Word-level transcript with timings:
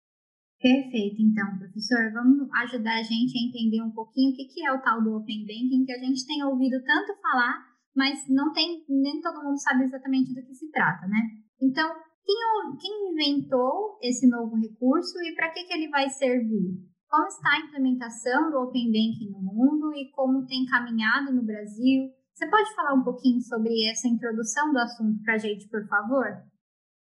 Perfeito, 0.61 1.19
então, 1.19 1.57
professor, 1.57 2.13
vamos 2.13 2.47
ajudar 2.63 2.99
a 2.99 3.03
gente 3.03 3.35
a 3.35 3.43
entender 3.43 3.81
um 3.81 3.91
pouquinho 3.91 4.31
o 4.31 4.35
que 4.35 4.65
é 4.65 4.71
o 4.71 4.81
tal 4.81 5.03
do 5.03 5.17
Open 5.17 5.41
Banking, 5.41 5.83
que 5.83 5.91
a 5.91 5.99
gente 5.99 6.25
tem 6.25 6.43
ouvido 6.45 6.81
tanto 6.85 7.19
falar, 7.19 7.65
mas 7.93 8.23
não 8.29 8.53
tem, 8.53 8.85
nem 8.87 9.19
todo 9.19 9.43
mundo 9.43 9.59
sabe 9.59 9.83
exatamente 9.83 10.33
do 10.33 10.45
que 10.45 10.53
se 10.53 10.71
trata, 10.71 11.05
né? 11.07 11.19
Então, 11.61 11.89
quem, 12.23 12.77
quem 12.79 13.11
inventou 13.11 13.97
esse 14.01 14.29
novo 14.29 14.55
recurso 14.55 15.19
e 15.23 15.35
para 15.35 15.51
que, 15.51 15.65
que 15.65 15.73
ele 15.73 15.89
vai 15.89 16.09
servir? 16.09 16.92
Como 17.13 17.27
está 17.27 17.51
a 17.51 17.59
implementação 17.59 18.49
do 18.49 18.57
Open 18.57 18.87
Banking 18.87 19.29
no 19.29 19.39
mundo 19.39 19.93
e 19.93 20.09
como 20.13 20.47
tem 20.47 20.65
caminhado 20.65 21.31
no 21.31 21.43
Brasil? 21.43 22.09
Você 22.33 22.49
pode 22.49 22.73
falar 22.73 22.95
um 22.95 23.03
pouquinho 23.03 23.39
sobre 23.39 23.87
essa 23.87 24.07
introdução 24.07 24.73
do 24.73 24.79
assunto 24.79 25.21
para 25.21 25.35
a 25.35 25.37
gente, 25.37 25.69
por 25.69 25.85
favor? 25.87 26.25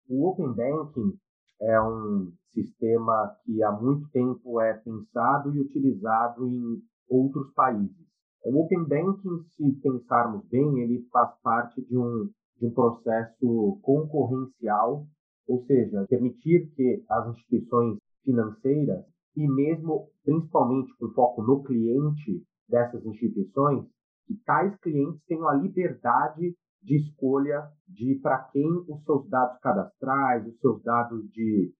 O 0.09 0.29
Open 0.29 0.55
Banking 0.55 1.19
é 1.61 1.83
um 1.83 2.33
sistema 2.55 3.37
que 3.45 3.61
há 3.65 3.73
muito 3.73 4.09
tempo 4.11 4.61
é 4.61 4.75
pensado 4.75 5.53
e 5.57 5.61
utilizado 5.61 6.47
em 6.47 6.81
outros 7.09 7.53
países. 7.53 8.07
O 8.45 8.63
Open 8.63 8.85
Banking, 8.85 9.43
se 9.57 9.73
pensarmos 9.83 10.47
bem, 10.47 10.83
ele 10.83 11.05
faz 11.11 11.37
parte 11.43 11.85
de 11.85 11.99
um, 11.99 12.31
de 12.61 12.67
um 12.67 12.71
processo 12.71 13.81
concorrencial, 13.83 15.05
ou 15.49 15.65
seja, 15.67 16.07
permitir 16.09 16.71
que 16.77 17.05
as 17.11 17.29
instituições 17.31 17.99
financeiras 18.23 19.05
e 19.37 19.47
mesmo, 19.47 20.09
principalmente 20.25 20.97
com 20.97 21.11
foco 21.11 21.43
no 21.43 21.63
cliente 21.63 22.43
dessas 22.69 23.05
instituições, 23.05 23.85
que 24.27 24.35
tais 24.45 24.75
clientes 24.81 25.23
tenham 25.27 25.49
a 25.49 25.55
liberdade 25.55 26.57
de 26.83 26.97
escolha 26.97 27.69
de 27.87 28.19
para 28.23 28.39
quem 28.53 28.67
os 28.89 29.05
seus 29.05 29.29
dados 29.29 29.59
cadastrais, 29.61 30.47
os 30.47 30.59
seus 30.59 30.83
dados 30.83 31.29
de 31.31 31.73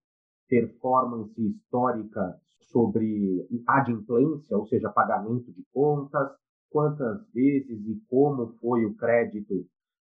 performance 0.49 1.41
histórica 1.41 2.37
sobre 2.71 3.47
adimplência, 3.67 4.57
ou 4.57 4.67
seja, 4.67 4.91
pagamento 4.91 5.53
de 5.53 5.65
contas, 5.73 6.31
quantas 6.71 7.27
vezes 7.33 7.87
e 7.87 8.01
como 8.09 8.49
foi 8.61 8.85
o 8.85 8.95
crédito 8.97 9.65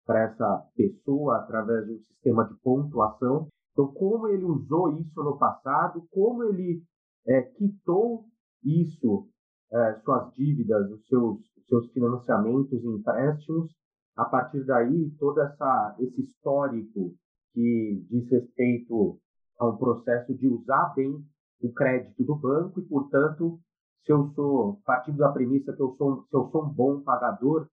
para 0.06 0.24
essa 0.24 0.66
pessoa 0.75 1.38
através 1.38 1.85
de 1.85 1.94
um 1.94 2.00
sistema 2.00 2.46
de 2.46 2.56
pontuação. 2.62 3.47
Então, 3.72 3.88
como 3.94 4.28
ele 4.28 4.44
usou 4.44 4.97
isso 4.97 5.24
no 5.24 5.38
passado, 5.38 6.06
como 6.12 6.44
ele 6.44 6.81
é, 7.27 7.41
quitou 7.41 8.25
isso, 8.63 9.27
é, 9.71 9.99
suas 10.03 10.33
dívidas, 10.33 10.89
os 10.91 11.05
seus, 11.07 11.39
os 11.57 11.67
seus 11.67 11.91
financiamentos 11.91 12.83
e 12.83 12.88
empréstimos. 12.88 13.71
A 14.15 14.25
partir 14.25 14.65
daí, 14.65 15.11
todo 15.19 15.39
essa, 15.41 15.95
esse 15.99 16.21
histórico 16.21 17.13
que 17.53 18.05
diz 18.09 18.29
respeito 18.31 19.19
a 19.59 19.67
um 19.67 19.77
processo 19.77 20.33
de 20.35 20.47
usar 20.47 20.93
bem 20.95 21.23
o 21.61 21.71
crédito 21.73 22.23
do 22.23 22.35
banco 22.35 22.79
e, 22.79 22.85
portanto, 22.85 23.59
se 24.05 24.11
eu 24.11 24.31
sou, 24.33 24.79
partindo 24.85 25.17
da 25.17 25.31
premissa 25.31 25.73
que 25.73 25.81
eu 25.81 25.95
sou, 25.97 26.23
se 26.23 26.35
eu 26.35 26.49
sou 26.49 26.66
um 26.66 26.69
bom 26.69 27.01
pagador, 27.01 27.67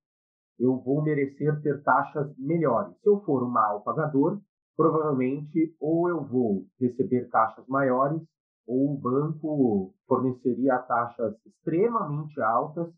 eu 0.59 0.77
vou 0.81 1.03
merecer 1.03 1.61
ter 1.63 1.83
taxas 1.83 2.37
melhores. 2.39 2.95
Se 3.01 3.09
eu 3.09 3.21
for 3.25 3.43
um 3.43 3.49
mau 3.49 3.83
pagador, 3.83 4.41
provavelmente 4.77 5.75
ou 5.81 6.09
eu 6.09 6.25
vou 6.25 6.67
receber 6.81 7.29
taxas 7.29 7.67
maiores 7.69 8.21
ou 8.67 8.95
o 8.95 8.99
banco 8.99 9.95
forneceria 10.07 10.79
taxas 10.79 11.35
extremamente 11.47 12.41
altas 12.41 12.89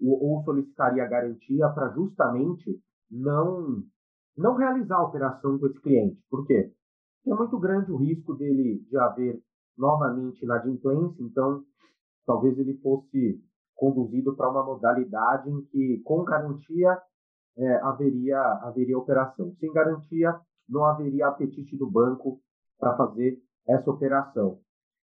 ou, 0.00 0.42
solicitaria 0.44 1.06
garantia 1.06 1.68
para 1.70 1.88
justamente 1.94 2.78
não 3.10 3.82
não 4.36 4.54
realizar 4.54 4.96
a 4.96 5.04
operação 5.04 5.58
com 5.58 5.66
esse 5.66 5.80
cliente. 5.80 6.22
Por 6.28 6.46
quê? 6.46 6.70
Porque 7.24 7.30
é 7.30 7.34
muito 7.34 7.58
grande 7.58 7.90
o 7.90 7.96
risco 7.96 8.34
dele 8.34 8.84
de 8.90 8.98
haver 8.98 9.40
novamente 9.78 10.44
inadimplência, 10.44 11.22
então 11.22 11.62
talvez 12.26 12.58
ele 12.58 12.76
fosse 12.78 13.42
conduzido 13.74 14.36
para 14.36 14.50
uma 14.50 14.64
modalidade 14.64 15.50
em 15.50 15.62
que 15.64 16.02
com 16.04 16.22
garantia 16.24 17.00
é, 17.56 17.76
haveria 17.76 18.38
haveria 18.62 18.98
operação. 18.98 19.54
Sem 19.58 19.72
garantia 19.72 20.38
não 20.68 20.84
haveria 20.84 21.28
apetite 21.28 21.76
do 21.76 21.90
banco 21.90 22.40
para 22.78 22.96
fazer 22.96 23.38
essa 23.66 23.90
operação. 23.90 24.60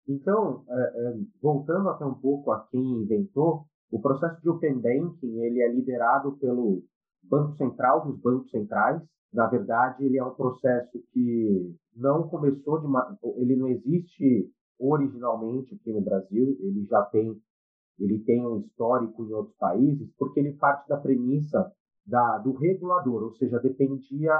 Então, 0.07 0.63
é, 0.69 0.81
é, 0.81 1.19
voltando 1.41 1.89
até 1.89 2.05
um 2.05 2.15
pouco 2.15 2.51
a 2.51 2.67
quem 2.71 2.81
inventou, 2.81 3.65
o 3.91 4.01
processo 4.01 4.41
de 4.41 4.49
Open 4.49 4.79
Banking 4.79 5.39
ele 5.41 5.61
é 5.61 5.71
liderado 5.71 6.37
pelo 6.37 6.83
Banco 7.23 7.55
Central 7.55 8.05
dos 8.05 8.19
bancos 8.19 8.49
centrais. 8.49 9.01
Na 9.33 9.47
verdade, 9.47 10.05
ele 10.05 10.17
é 10.17 10.23
um 10.23 10.33
processo 10.33 10.99
que 11.11 11.75
não 11.95 12.27
começou 12.27 12.79
de 12.79 12.87
ele 13.37 13.55
não 13.55 13.67
existe 13.67 14.49
originalmente 14.79 15.75
aqui 15.75 15.91
no 15.91 16.01
Brasil. 16.01 16.57
Ele 16.59 16.85
já 16.85 17.03
tem 17.03 17.39
ele 17.99 18.19
tem 18.23 18.45
um 18.45 18.61
histórico 18.61 19.23
em 19.23 19.31
outros 19.31 19.55
países 19.57 20.09
porque 20.17 20.39
ele 20.39 20.53
parte 20.53 20.87
da 20.87 20.97
premissa 20.97 21.71
da, 22.05 22.39
do 22.39 22.53
regulador, 22.53 23.23
ou 23.23 23.35
seja, 23.35 23.59
dependia 23.59 24.33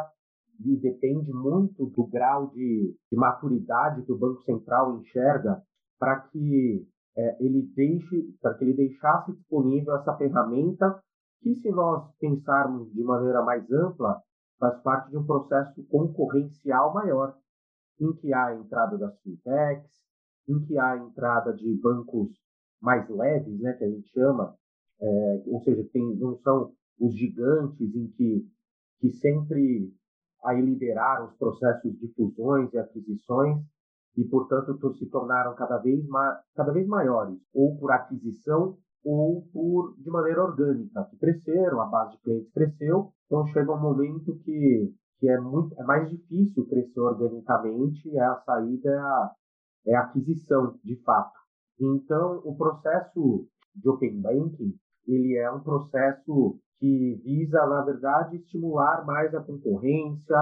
e 0.66 0.78
depende 0.78 1.31
muito 1.34 1.88
do 1.88 2.06
grau 2.08 2.48
de, 2.52 2.96
de 3.12 3.18
maturidade 3.18 4.04
que 4.04 4.12
o 4.12 4.18
Banco 4.18 4.42
Central 4.44 4.98
enxerga 4.98 5.62
para 6.00 6.19
que 6.22 6.88
é, 7.16 7.44
ele 7.44 7.63
deixe, 7.75 8.24
para 8.42 8.54
que 8.56 8.63
ele 8.63 8.74
deixasse 8.74 9.34
disponível 9.34 9.96
essa 9.96 10.16
ferramenta 10.16 11.02
que, 11.42 11.56
se 11.56 11.72
nós 11.72 12.12
pensarmos 12.19 12.92
de 12.94 13.04
maneira 13.04 13.44
mais 13.44 13.69
ampla, 13.72 14.22
faz 14.60 14.80
parte 14.81 15.10
de 15.10 15.18
um 15.18 15.25
processo 15.25 15.84
concorrencial 15.88 16.94
maior, 16.94 17.36
em 18.00 18.13
que 18.13 18.34
há 18.34 18.48
a 18.48 18.56
entrada 18.56 18.98
das 18.98 19.19
fintechs, 19.22 19.92
em 20.48 20.60
que 20.66 20.78
há 20.78 20.92
a 20.92 20.98
entrada 20.98 21.54
de 21.54 21.74
bancos 21.81 22.30
mais 22.81 23.08
leves, 23.10 23.60
né, 23.60 23.74
que 23.74 23.84
a 23.84 23.90
gente 23.90 24.08
chama, 24.10 24.56
é, 25.00 25.44
ou 25.48 25.62
seja, 25.62 25.88
tem, 25.92 26.16
não 26.16 26.36
são 26.38 26.72
os 27.00 27.16
gigantes 27.16 27.96
em 27.96 28.08
que, 28.08 28.48
que 29.00 29.10
sempre 29.10 29.92
aí 30.44 30.62
lideraram 30.62 31.28
os 31.28 31.36
processos 31.36 31.98
de 32.00 32.08
fusões 32.14 32.74
e 32.74 32.78
aquisições 32.78 33.60
e, 34.18 34.24
portanto, 34.26 34.94
se 34.96 35.06
tornaram 35.08 35.56
cada 35.56 35.78
vez, 35.78 36.06
cada 36.56 36.72
vez 36.72 36.88
maiores, 36.88 37.40
ou 37.54 37.78
por 37.78 37.92
aquisição 37.92 38.78
ou 39.04 39.48
por 39.52 39.96
de 39.98 40.10
maneira 40.10 40.44
orgânica, 40.44 41.04
que 41.06 41.18
cresceram, 41.18 41.82
a 41.82 41.86
base 41.86 42.12
de 42.12 42.22
clientes 42.22 42.52
cresceu, 42.52 43.12
então 43.26 43.48
chega 43.48 43.72
um 43.72 43.80
momento 43.80 44.38
que, 44.44 44.94
que 45.20 45.30
é, 45.30 45.40
muito, 45.40 45.74
é 45.80 45.84
mais 45.84 46.10
difícil 46.10 46.68
crescer 46.68 47.00
organicamente 47.00 48.08
e 48.08 48.20
a 48.20 48.36
saída 48.46 48.90
é 48.90 48.98
a, 48.98 49.32
é 49.88 49.96
a 49.96 50.02
aquisição, 50.02 50.78
de 50.84 50.96
fato. 51.04 51.40
Então, 51.80 52.42
o 52.46 52.56
processo 52.56 53.48
de 53.76 53.90
Open 53.90 54.22
Banking, 54.22 54.76
ele 55.08 55.36
é 55.36 55.52
um 55.52 55.62
processo 55.62 56.60
que 56.81 57.22
visa, 57.24 57.63
na 57.68 57.83
verdade, 57.83 58.38
estimular 58.38 59.06
mais 59.06 59.33
a 59.36 59.44
concorrência, 59.44 60.36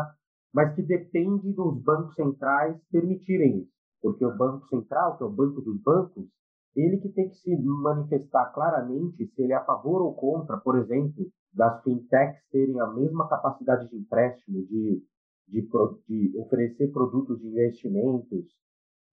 mas 0.53 0.73
que 0.73 0.81
depende 0.81 1.51
dos 1.51 1.83
bancos 1.83 2.15
centrais 2.15 2.81
permitirem 2.89 3.59
isso. 3.59 3.71
Porque 4.01 4.25
o 4.25 4.37
Banco 4.37 4.65
Central, 4.69 5.17
que 5.17 5.23
é 5.23 5.25
o 5.25 5.31
banco 5.31 5.59
dos 5.59 5.77
bancos, 5.81 6.25
ele 6.73 6.97
que 6.99 7.09
tem 7.09 7.27
que 7.27 7.35
se 7.35 7.53
manifestar 7.57 8.53
claramente 8.53 9.27
se 9.27 9.41
ele 9.41 9.51
é 9.51 9.57
a 9.57 9.65
favor 9.65 10.01
ou 10.01 10.13
contra, 10.13 10.55
por 10.55 10.77
exemplo, 10.77 11.29
das 11.53 11.83
fintechs 11.83 12.41
terem 12.51 12.79
a 12.79 12.87
mesma 12.87 13.27
capacidade 13.27 13.89
de 13.89 13.97
empréstimo, 13.97 14.65
de, 14.65 15.03
de, 15.45 15.67
de 16.07 16.39
oferecer 16.39 16.89
produtos 16.93 17.41
de 17.41 17.47
investimentos 17.47 18.45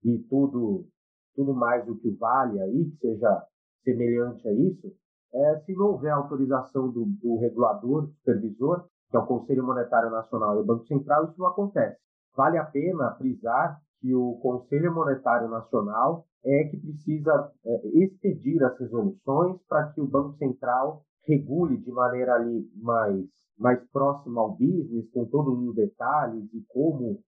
e 0.05 0.19
tudo, 0.29 0.87
tudo 1.35 1.53
mais 1.53 1.85
o 1.89 1.97
que 1.97 2.09
vale 2.11 2.61
aí, 2.61 2.89
que 2.91 2.97
seja 2.99 3.43
semelhante 3.83 4.47
a 4.47 4.53
isso, 4.53 4.95
é, 5.33 5.59
se 5.65 5.73
não 5.73 5.87
houver 5.87 6.11
autorização 6.11 6.89
do, 6.89 7.05
do 7.05 7.37
regulador, 7.37 8.03
do 8.03 8.13
supervisor, 8.13 8.85
que 9.09 9.17
é 9.17 9.19
o 9.19 9.25
Conselho 9.25 9.65
Monetário 9.65 10.09
Nacional 10.09 10.57
e 10.57 10.61
o 10.61 10.65
Banco 10.65 10.85
Central, 10.85 11.25
isso 11.25 11.39
não 11.39 11.47
acontece. 11.47 11.97
Vale 12.35 12.57
a 12.57 12.65
pena 12.65 13.15
frisar 13.15 13.79
que 13.99 14.13
o 14.13 14.37
Conselho 14.41 14.93
Monetário 14.93 15.49
Nacional 15.49 16.25
é 16.45 16.63
que 16.65 16.77
precisa 16.77 17.51
é, 17.65 17.87
expedir 18.03 18.63
as 18.63 18.77
resoluções 18.79 19.61
para 19.67 19.91
que 19.91 20.01
o 20.01 20.07
Banco 20.07 20.37
Central 20.37 21.03
regule 21.25 21.77
de 21.77 21.91
maneira 21.91 22.35
ali 22.35 22.69
mais, 22.75 23.25
mais 23.57 23.83
próxima 23.91 24.41
ao 24.41 24.51
business, 24.51 25.09
com 25.11 25.25
todos 25.25 25.59
os 25.59 25.75
detalhes 25.75 26.53
e 26.53 26.63
como 26.69 27.19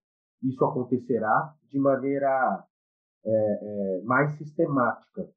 isso 0.42 0.64
acontecerá 0.64 1.54
de 1.70 1.80
maneira 1.80 2.64
é, 3.26 3.32
é, 3.32 4.02
mais 4.04 4.38
sistemática. 4.38 5.28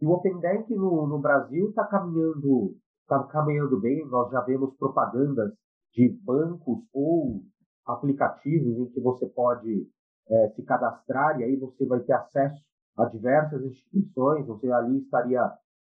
E 0.00 0.06
o 0.06 0.12
Open 0.12 0.40
Bank 0.40 0.74
no, 0.74 1.06
no 1.06 1.18
Brasil 1.18 1.68
está 1.68 1.84
caminhando, 1.86 2.76
tá 3.06 3.22
caminhando 3.24 3.78
bem, 3.78 4.06
nós 4.06 4.30
já 4.30 4.40
vemos 4.40 4.74
propagandas 4.76 5.52
de 5.92 6.08
bancos 6.24 6.78
ou 6.92 7.42
aplicativos 7.86 8.78
em 8.78 8.86
que 8.86 9.00
você 9.00 9.26
pode 9.26 9.86
é, 10.28 10.48
se 10.50 10.62
cadastrar 10.62 11.38
e 11.40 11.44
aí 11.44 11.56
você 11.56 11.84
vai 11.86 12.00
ter 12.00 12.12
acesso 12.12 12.62
a 12.96 13.04
diversas 13.06 13.62
instituições, 13.62 14.46
você 14.46 14.70
ali 14.70 14.98
estaria, 14.98 15.42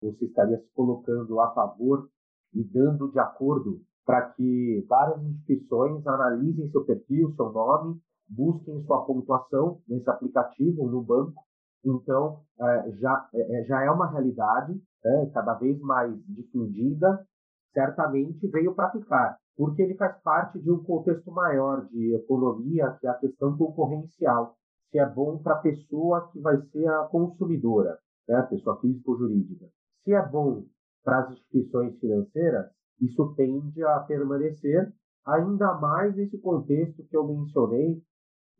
você 0.01 0.25
estaria 0.25 0.57
se 0.57 0.69
colocando 0.73 1.39
a 1.39 1.53
favor 1.53 2.09
e 2.53 2.63
dando 2.63 3.11
de 3.11 3.19
acordo 3.19 3.81
para 4.05 4.29
que 4.31 4.85
várias 4.87 5.21
instituições 5.23 6.05
analisem 6.07 6.69
seu 6.71 6.83
perfil, 6.83 7.31
seu 7.35 7.51
nome, 7.51 7.99
busquem 8.27 8.81
sua 8.83 9.05
pontuação 9.05 9.81
nesse 9.87 10.09
aplicativo, 10.09 10.87
no 10.87 11.01
banco. 11.01 11.43
Então, 11.83 12.41
é, 12.59 12.91
já, 12.99 13.29
é, 13.33 13.61
é 13.61 13.65
já 13.65 13.83
é 13.83 13.89
uma 13.89 14.09
realidade, 14.09 14.81
é, 15.05 15.25
cada 15.27 15.53
vez 15.55 15.79
mais 15.79 16.13
difundida, 16.27 17.25
certamente 17.73 18.47
veio 18.47 18.73
para 18.75 18.91
ficar 18.91 19.37
porque 19.59 19.81
ele 19.81 19.95
faz 19.95 20.17
parte 20.21 20.57
de 20.57 20.71
um 20.71 20.81
contexto 20.81 21.29
maior 21.33 21.85
de 21.89 22.15
economia, 22.15 22.95
que 22.97 23.05
é 23.05 23.09
a 23.09 23.15
questão 23.15 23.57
concorrencial. 23.57 24.55
Se 24.89 24.97
é 24.97 25.05
bom 25.05 25.37
para 25.37 25.55
a 25.55 25.59
pessoa 25.59 26.29
que 26.31 26.39
vai 26.39 26.61
ser 26.67 26.87
a 26.87 27.03
consumidora, 27.09 27.99
né, 28.25 28.41
pessoa 28.43 28.79
física 28.79 29.11
ou 29.11 29.17
jurídica. 29.17 29.65
Se 30.05 30.13
é 30.13 30.25
bom 30.25 30.63
para 31.03 31.25
as 31.25 31.33
instituições 31.33 31.99
financeiras, 31.99 32.71
isso 33.01 33.33
tende 33.35 33.83
a 33.83 33.99
permanecer, 33.99 34.93
ainda 35.27 35.73
mais 35.73 36.15
nesse 36.15 36.37
contexto 36.37 37.03
que 37.03 37.17
eu 37.17 37.27
mencionei, 37.27 38.01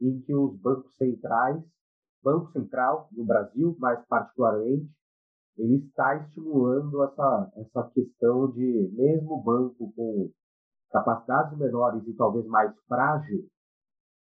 em 0.02 0.20
que 0.20 0.36
os 0.36 0.60
bancos 0.60 0.98
centrais, 0.98 1.64
Banco 2.24 2.52
Central 2.52 3.08
no 3.12 3.26
Brasil, 3.26 3.76
mais 3.80 4.06
particularmente, 4.08 4.90
ele 5.58 5.78
está 5.86 6.16
estimulando 6.16 7.04
essa, 7.04 7.52
essa 7.58 7.92
questão 7.94 8.52
de, 8.52 8.90
mesmo 8.94 9.42
banco 9.44 9.92
com 9.94 10.32
capacidades 10.92 11.58
menores 11.58 12.08
e 12.08 12.14
talvez 12.14 12.46
mais 12.48 12.74
frágil, 12.88 13.46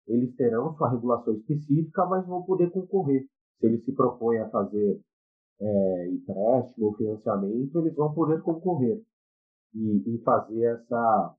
eles 0.08 0.36
terão 0.36 0.76
sua 0.76 0.90
regulação 0.92 1.34
específica, 1.34 2.06
mas 2.06 2.26
vão 2.28 2.44
poder 2.44 2.70
concorrer. 2.72 3.26
Se 3.60 3.66
eles 3.66 3.84
se 3.86 3.94
propõem 3.94 4.40
a 4.40 4.50
fazer 4.50 5.00
é, 5.60 6.10
empréstimo 6.10 6.88
ou 6.88 6.96
financiamento, 6.96 7.80
eles 7.80 7.96
vão 7.96 8.14
poder 8.14 8.42
concorrer 8.42 9.02
e, 9.74 10.16
e, 10.16 10.22
fazer 10.24 10.64
essa 10.64 11.36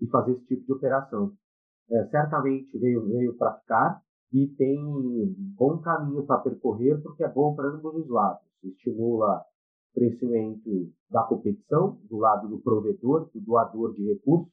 e 0.00 0.06
fazer 0.08 0.32
esse 0.32 0.46
tipo 0.46 0.64
de 0.66 0.72
operação. 0.72 1.32
É, 1.90 2.06
certamente 2.06 2.76
veio 2.78 3.06
veio 3.06 3.36
para 3.36 3.58
ficar 3.60 4.02
e 4.32 4.48
tem 4.56 4.84
um 4.84 5.34
bom 5.56 5.78
caminho 5.78 6.24
para 6.24 6.40
percorrer 6.40 7.00
porque 7.02 7.24
é 7.24 7.28
bom 7.28 7.54
para 7.54 7.68
ambos 7.68 7.94
os 7.94 8.08
lados. 8.08 8.42
Estimula 8.62 9.44
crescimento 9.94 10.92
da 11.10 11.22
competição 11.22 11.98
do 12.04 12.18
lado 12.18 12.48
do 12.48 12.58
provedor, 12.58 13.30
do 13.32 13.40
doador 13.40 13.94
de 13.94 14.04
recursos 14.04 14.52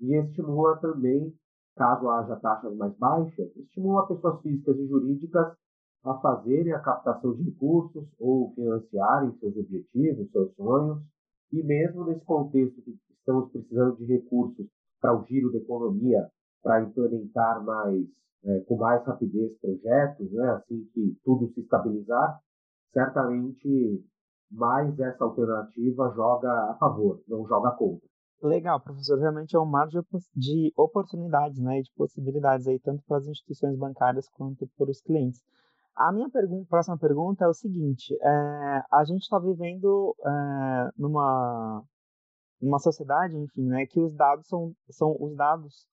e 0.00 0.14
estimula 0.14 0.76
também, 0.78 1.34
caso 1.76 2.08
haja 2.08 2.36
taxas 2.36 2.74
mais 2.76 2.96
baixas, 2.96 3.54
estimula 3.56 4.06
pessoas 4.06 4.40
físicas 4.40 4.78
e 4.78 4.86
jurídicas 4.86 5.56
a 6.04 6.14
fazerem 6.20 6.72
a 6.72 6.80
captação 6.80 7.34
de 7.34 7.42
recursos 7.42 8.08
ou 8.18 8.52
financiarem 8.54 9.36
seus 9.38 9.56
objetivos, 9.56 10.30
seus 10.30 10.54
sonhos, 10.54 11.02
e 11.52 11.62
mesmo 11.62 12.04
nesse 12.04 12.24
contexto 12.24 12.80
que 12.82 12.96
estamos 13.10 13.50
precisando 13.50 13.96
de 13.96 14.04
recursos 14.04 14.66
para 15.00 15.18
o 15.18 15.24
giro 15.26 15.50
da 15.52 15.58
economia, 15.58 16.30
para 16.68 16.82
implementar 16.82 17.64
mais, 17.64 18.04
é, 18.44 18.60
com 18.68 18.76
mais 18.76 19.02
rapidez 19.06 19.58
projetos, 19.58 20.30
né, 20.30 20.50
assim 20.50 20.84
que 20.92 21.18
tudo 21.24 21.50
se 21.54 21.60
estabilizar, 21.60 22.38
certamente 22.92 24.04
mais 24.50 24.98
essa 25.00 25.24
alternativa 25.24 26.12
joga 26.14 26.50
a 26.70 26.76
favor, 26.78 27.22
não 27.26 27.46
joga 27.46 27.70
contra. 27.70 28.06
Legal, 28.42 28.78
professor. 28.80 29.18
Realmente 29.18 29.56
é 29.56 29.58
um 29.58 29.64
mar 29.64 29.88
de, 29.88 29.98
de 30.36 30.72
oportunidades, 30.76 31.58
né, 31.58 31.80
de 31.80 31.90
possibilidades 31.96 32.66
aí, 32.66 32.78
tanto 32.78 33.02
para 33.08 33.16
as 33.16 33.26
instituições 33.26 33.74
bancárias 33.76 34.28
quanto 34.28 34.68
para 34.76 34.90
os 34.90 35.00
clientes. 35.00 35.40
A 35.96 36.12
minha 36.12 36.28
próxima 36.68 36.98
pergunta 36.98 37.46
é 37.46 37.48
o 37.48 37.54
seguinte: 37.54 38.14
é, 38.14 38.82
a 38.92 39.04
gente 39.04 39.22
está 39.22 39.38
vivendo 39.38 40.14
é, 40.22 40.90
numa, 40.98 41.82
numa 42.60 42.78
sociedade, 42.78 43.36
enfim, 43.36 43.64
né, 43.66 43.86
que 43.86 44.00
os 44.00 44.14
dados 44.14 44.46
são, 44.46 44.72
são 44.90 45.16
os 45.18 45.34
dados 45.34 45.88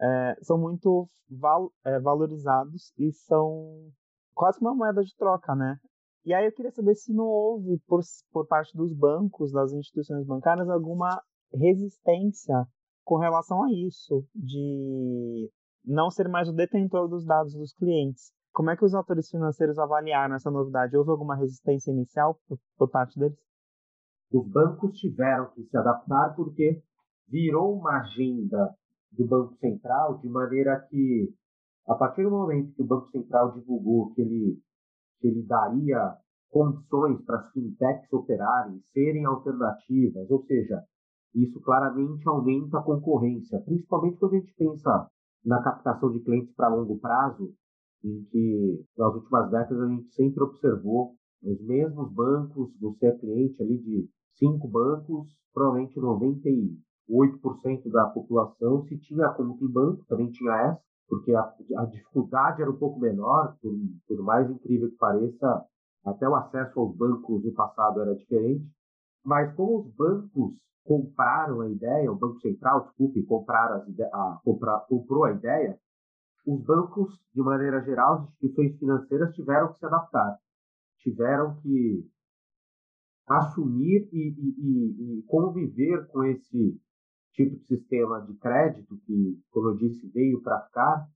é, 0.00 0.36
são 0.42 0.58
muito 0.58 1.06
val, 1.30 1.70
valorizados 2.02 2.92
e 2.98 3.12
são 3.12 3.90
quase 4.34 4.60
uma 4.60 4.74
moeda 4.74 5.02
de 5.02 5.14
troca, 5.16 5.54
né? 5.54 5.76
E 6.24 6.32
aí 6.32 6.46
eu 6.46 6.52
queria 6.52 6.70
saber 6.70 6.94
se 6.94 7.12
não 7.12 7.26
houve, 7.26 7.78
por, 7.86 8.00
por 8.32 8.46
parte 8.46 8.74
dos 8.76 8.94
bancos, 8.94 9.52
das 9.52 9.72
instituições 9.72 10.26
bancárias, 10.26 10.68
alguma 10.68 11.22
resistência 11.52 12.66
com 13.04 13.18
relação 13.18 13.62
a 13.62 13.70
isso, 13.70 14.26
de 14.34 15.50
não 15.84 16.10
ser 16.10 16.28
mais 16.28 16.48
o 16.48 16.54
detentor 16.54 17.08
dos 17.08 17.26
dados 17.26 17.52
dos 17.52 17.74
clientes. 17.74 18.32
Como 18.52 18.70
é 18.70 18.76
que 18.76 18.84
os 18.84 18.94
atores 18.94 19.28
financeiros 19.28 19.78
avaliaram 19.78 20.34
essa 20.34 20.50
novidade? 20.50 20.96
Houve 20.96 21.10
alguma 21.10 21.36
resistência 21.36 21.90
inicial 21.90 22.40
por, 22.48 22.58
por 22.78 22.90
parte 22.90 23.18
deles? 23.18 23.38
Os 24.32 24.48
bancos 24.48 24.96
tiveram 24.96 25.50
que 25.50 25.62
se 25.64 25.76
adaptar 25.76 26.34
porque 26.34 26.82
virou 27.28 27.76
uma 27.78 28.00
agenda 28.00 28.74
do 29.16 29.26
Banco 29.26 29.54
Central 29.56 30.18
de 30.18 30.28
maneira 30.28 30.80
que, 30.90 31.32
a 31.86 31.94
partir 31.94 32.24
do 32.24 32.30
momento 32.30 32.74
que 32.74 32.82
o 32.82 32.86
Banco 32.86 33.10
Central 33.10 33.52
divulgou 33.52 34.12
que 34.12 34.22
ele, 34.22 34.58
que 35.20 35.28
ele 35.28 35.42
daria 35.42 36.16
condições 36.50 37.20
para 37.24 37.40
as 37.40 37.52
fintechs 37.52 38.12
operarem, 38.12 38.80
serem 38.92 39.24
alternativas, 39.24 40.30
ou 40.30 40.44
seja, 40.44 40.82
isso 41.34 41.60
claramente 41.60 42.28
aumenta 42.28 42.78
a 42.78 42.82
concorrência, 42.82 43.60
principalmente 43.62 44.18
quando 44.18 44.34
a 44.34 44.38
gente 44.38 44.54
pensa 44.54 45.10
na 45.44 45.62
captação 45.62 46.12
de 46.12 46.20
clientes 46.20 46.54
para 46.54 46.68
longo 46.68 46.98
prazo, 46.98 47.52
em 48.04 48.24
que 48.30 48.84
nas 48.96 49.14
últimas 49.14 49.50
décadas 49.50 49.80
a 49.80 49.88
gente 49.88 50.14
sempre 50.14 50.42
observou 50.42 51.14
os 51.42 51.60
mesmos 51.62 52.12
bancos, 52.12 52.70
você 52.80 53.06
é 53.06 53.18
cliente 53.18 53.62
ali 53.62 53.78
de 53.78 54.08
cinco 54.36 54.68
bancos, 54.68 55.28
provavelmente 55.52 55.98
98% 57.10 57.90
da 57.90 58.06
população 58.06 58.82
se 58.84 58.98
tinha 58.98 59.28
conta 59.30 59.64
em 59.64 59.68
banco, 59.68 60.04
também 60.06 60.30
tinha 60.30 60.52
essa, 60.52 60.80
porque 61.08 61.34
a, 61.34 61.54
a 61.78 61.84
dificuldade 61.86 62.62
era 62.62 62.70
um 62.70 62.76
pouco 62.76 62.98
menor, 62.98 63.56
por, 63.60 63.72
por 64.06 64.22
mais 64.22 64.50
incrível 64.50 64.90
que 64.90 64.96
pareça, 64.96 65.64
até 66.04 66.28
o 66.28 66.34
acesso 66.34 66.78
aos 66.78 66.96
bancos 66.96 67.44
no 67.44 67.52
passado 67.52 68.00
era 68.00 68.14
diferente, 68.14 68.66
Mas 69.24 69.54
como 69.54 69.80
os 69.80 69.94
bancos 69.94 70.54
compraram 70.84 71.62
a 71.62 71.70
ideia, 71.70 72.12
o 72.12 72.16
Banco 72.16 72.40
Central, 72.40 72.84
desculpe, 72.84 73.22
compraram 73.24 73.82
a, 74.12 74.40
compra, 74.44 74.80
comprou 74.88 75.24
a 75.24 75.32
ideia, 75.32 75.78
os 76.46 76.62
bancos, 76.62 77.18
de 77.34 77.40
maneira 77.40 77.82
geral, 77.82 78.14
as 78.14 78.22
instituições 78.24 78.78
financeiras 78.78 79.34
tiveram 79.34 79.72
que 79.72 79.78
se 79.78 79.86
adaptar, 79.86 80.38
tiveram 80.98 81.56
que 81.62 82.06
assumir 83.26 84.08
e, 84.12 84.28
e, 84.28 85.18
e, 85.18 85.22
conviver 85.22 86.06
com 86.08 86.22
esse 86.24 86.78
tipo 87.34 87.56
de 87.56 87.66
sistema 87.66 88.20
de 88.22 88.34
crédito 88.34 88.96
que, 89.04 89.40
como 89.50 89.68
eu 89.68 89.76
disse, 89.76 90.08
veio 90.08 90.40
para 90.42 90.62
ficar, 90.62 91.06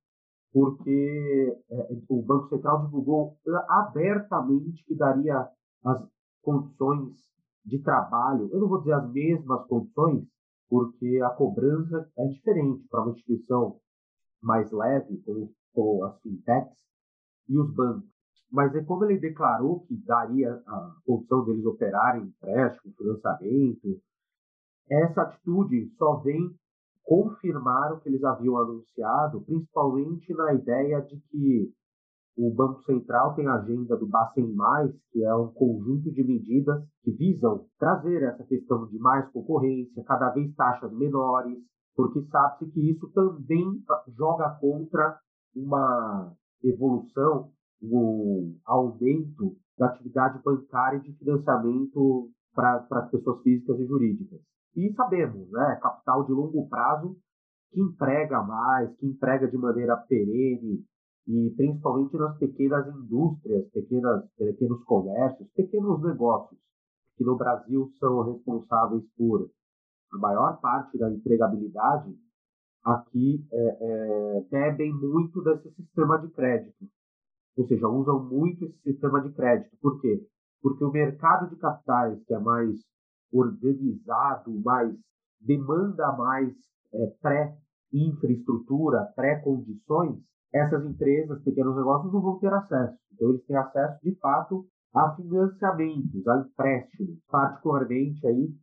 porque 0.53 1.57
é, 1.71 1.89
o 2.09 2.23
Banco 2.23 2.49
Central 2.49 2.85
divulgou 2.85 3.37
abertamente 3.69 4.85
que 4.85 4.95
daria 4.95 5.49
as 5.85 6.09
condições 6.43 7.17
de 7.65 7.79
trabalho, 7.81 8.49
eu 8.51 8.61
não 8.61 8.69
vou 8.69 8.79
dizer 8.79 8.95
as 8.95 9.11
mesmas 9.13 9.67
condições, 9.67 10.27
porque 10.69 11.21
a 11.23 11.31
cobrança 11.31 12.11
é 12.17 12.27
diferente 12.29 12.87
para 12.89 13.03
uma 13.03 13.13
instituição 13.13 13.79
mais 14.43 14.71
leve, 14.71 15.19
como, 15.19 15.53
como 15.73 16.05
as 16.05 16.21
fintechs 16.21 16.79
e 17.49 17.59
os 17.59 17.73
bancos. 17.75 18.09
Mas 18.51 18.75
é 18.75 18.83
como 18.83 19.05
ele 19.05 19.19
declarou 19.19 19.81
que 19.81 19.97
daria 19.97 20.55
a 20.67 20.95
condição 21.05 21.45
deles 21.45 21.65
operarem 21.67 22.25
empréstimo, 22.25 22.95
financiamento, 22.95 24.01
essa 24.91 25.23
atitude 25.23 25.91
só 25.97 26.17
vem 26.17 26.55
confirmar 27.05 27.93
o 27.93 28.01
que 28.01 28.09
eles 28.09 28.23
haviam 28.23 28.59
anunciado, 28.59 29.41
principalmente 29.43 30.33
na 30.35 30.53
ideia 30.53 31.01
de 31.01 31.19
que 31.31 31.73
o 32.37 32.55
Banco 32.55 32.83
Central 32.85 33.35
tem 33.35 33.47
a 33.49 33.55
agenda 33.55 33.97
do 33.97 34.07
Bacen 34.07 34.53
Mais, 34.55 34.95
que 35.11 35.25
é 35.25 35.35
um 35.35 35.49
conjunto 35.49 36.13
de 36.13 36.23
medidas 36.23 36.85
que 37.03 37.11
visam 37.11 37.67
trazer 37.79 38.23
essa 38.23 38.45
questão 38.45 38.87
de 38.87 38.99
mais 38.99 39.29
concorrência, 39.33 40.05
cada 40.05 40.31
vez 40.31 40.55
taxas 40.55 40.93
menores, 40.93 41.59
porque 41.97 42.23
sabe-se 42.31 42.71
que 42.71 42.91
isso 42.91 43.09
também 43.09 43.83
joga 44.17 44.51
contra 44.61 45.19
uma 45.57 46.33
evolução, 46.63 47.51
um 47.83 48.57
aumento 48.65 49.57
da 49.77 49.87
atividade 49.87 50.41
bancária 50.45 50.99
e 50.99 51.03
de 51.03 51.13
financiamento 51.15 52.31
para 52.55 52.87
as 52.89 53.11
pessoas 53.11 53.43
físicas 53.43 53.81
e 53.81 53.87
jurídicas. 53.87 54.41
E 54.79 54.95
sabemos, 54.95 55.51
né, 55.51 55.77
capital 55.83 56.25
de 56.25 56.31
longo 56.31 56.69
prazo 56.69 57.17
que 57.73 57.81
emprega 57.81 58.41
mais, 58.45 58.95
que 58.97 59.07
emprega 59.07 59.49
de 59.49 59.59
maneira 59.59 59.97
perene, 59.97 60.87
e 61.27 61.51
principalmente 61.57 62.17
nas 62.17 62.39
pequenas 62.39 62.87
indústrias, 62.87 63.69
pequenas, 63.71 64.25
pequenos 64.37 64.85
comércios, 64.85 65.49
pequenos 65.51 66.01
negócios, 66.01 66.61
que 67.17 67.25
no 67.25 67.37
Brasil 67.37 67.91
são 67.99 68.23
responsáveis 68.23 69.03
por 69.17 69.51
a 70.13 70.17
maior 70.17 70.61
parte 70.61 70.97
da 70.97 71.11
empregabilidade, 71.11 72.17
aqui 72.85 73.45
é, 73.53 73.79
é, 73.81 74.41
bebem 74.49 74.95
muito 74.95 75.43
desse 75.43 75.73
sistema 75.73 76.19
de 76.19 76.29
crédito. 76.29 76.87
Ou 77.57 77.67
seja, 77.67 77.89
usam 77.89 78.23
muito 78.23 78.65
esse 78.65 78.79
sistema 78.83 79.21
de 79.23 79.33
crédito. 79.33 79.77
Por 79.83 80.01
quê? 80.01 80.25
Porque 80.63 80.85
o 80.85 80.93
mercado 80.93 81.51
de 81.51 81.57
capitais, 81.57 82.25
que 82.25 82.33
é 82.33 82.39
mais 82.39 82.79
organizado, 83.33 84.61
mais 84.65 84.95
demanda 85.41 86.13
mais 86.13 86.53
é, 86.93 87.07
pré-infraestrutura, 87.21 89.13
pré-condições, 89.15 90.19
essas 90.53 90.85
empresas, 90.85 91.43
pequenos 91.43 91.77
negócios, 91.77 92.13
não 92.13 92.21
vão 92.21 92.39
ter 92.39 92.53
acesso. 92.53 92.99
Então, 93.13 93.31
eles 93.31 93.45
têm 93.45 93.57
acesso, 93.57 94.01
de 94.03 94.15
fato, 94.17 94.67
a 94.95 95.15
financiamentos, 95.15 96.27
a 96.27 96.39
empréstimos, 96.39 97.19
particularmente 97.29 98.27
aí 98.27 98.55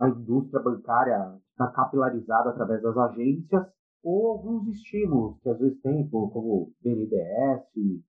a 0.00 0.08
indústria 0.08 0.62
bancária 0.62 1.38
está 1.50 1.70
capilarizada 1.70 2.50
através 2.50 2.82
das 2.82 2.96
agências 2.96 3.66
ou 4.02 4.32
alguns 4.32 4.66
estímulos 4.68 5.38
que 5.40 5.48
às 5.50 5.58
vezes 5.58 5.80
tem, 5.82 6.08
como 6.08 6.72
BNDES 6.82 7.76
e, 7.76 8.02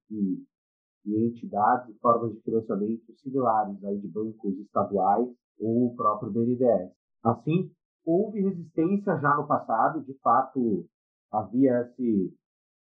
e 1.06 1.28
entidades 1.28 1.98
formas 2.00 2.34
de 2.34 2.42
financiamento 2.42 3.14
similares 3.18 3.84
aí 3.84 4.00
de 4.00 4.08
bancos 4.08 4.58
estaduais 4.58 5.28
ou 5.60 5.88
o 5.88 5.96
próprio 5.96 6.32
BNDES. 6.32 6.92
Assim, 7.24 7.72
houve 8.06 8.42
resistência 8.42 9.18
já 9.20 9.36
no 9.36 9.48
passado, 9.48 10.04
de 10.04 10.14
fato, 10.20 10.86
havia 11.32 11.82
esse, 11.82 12.34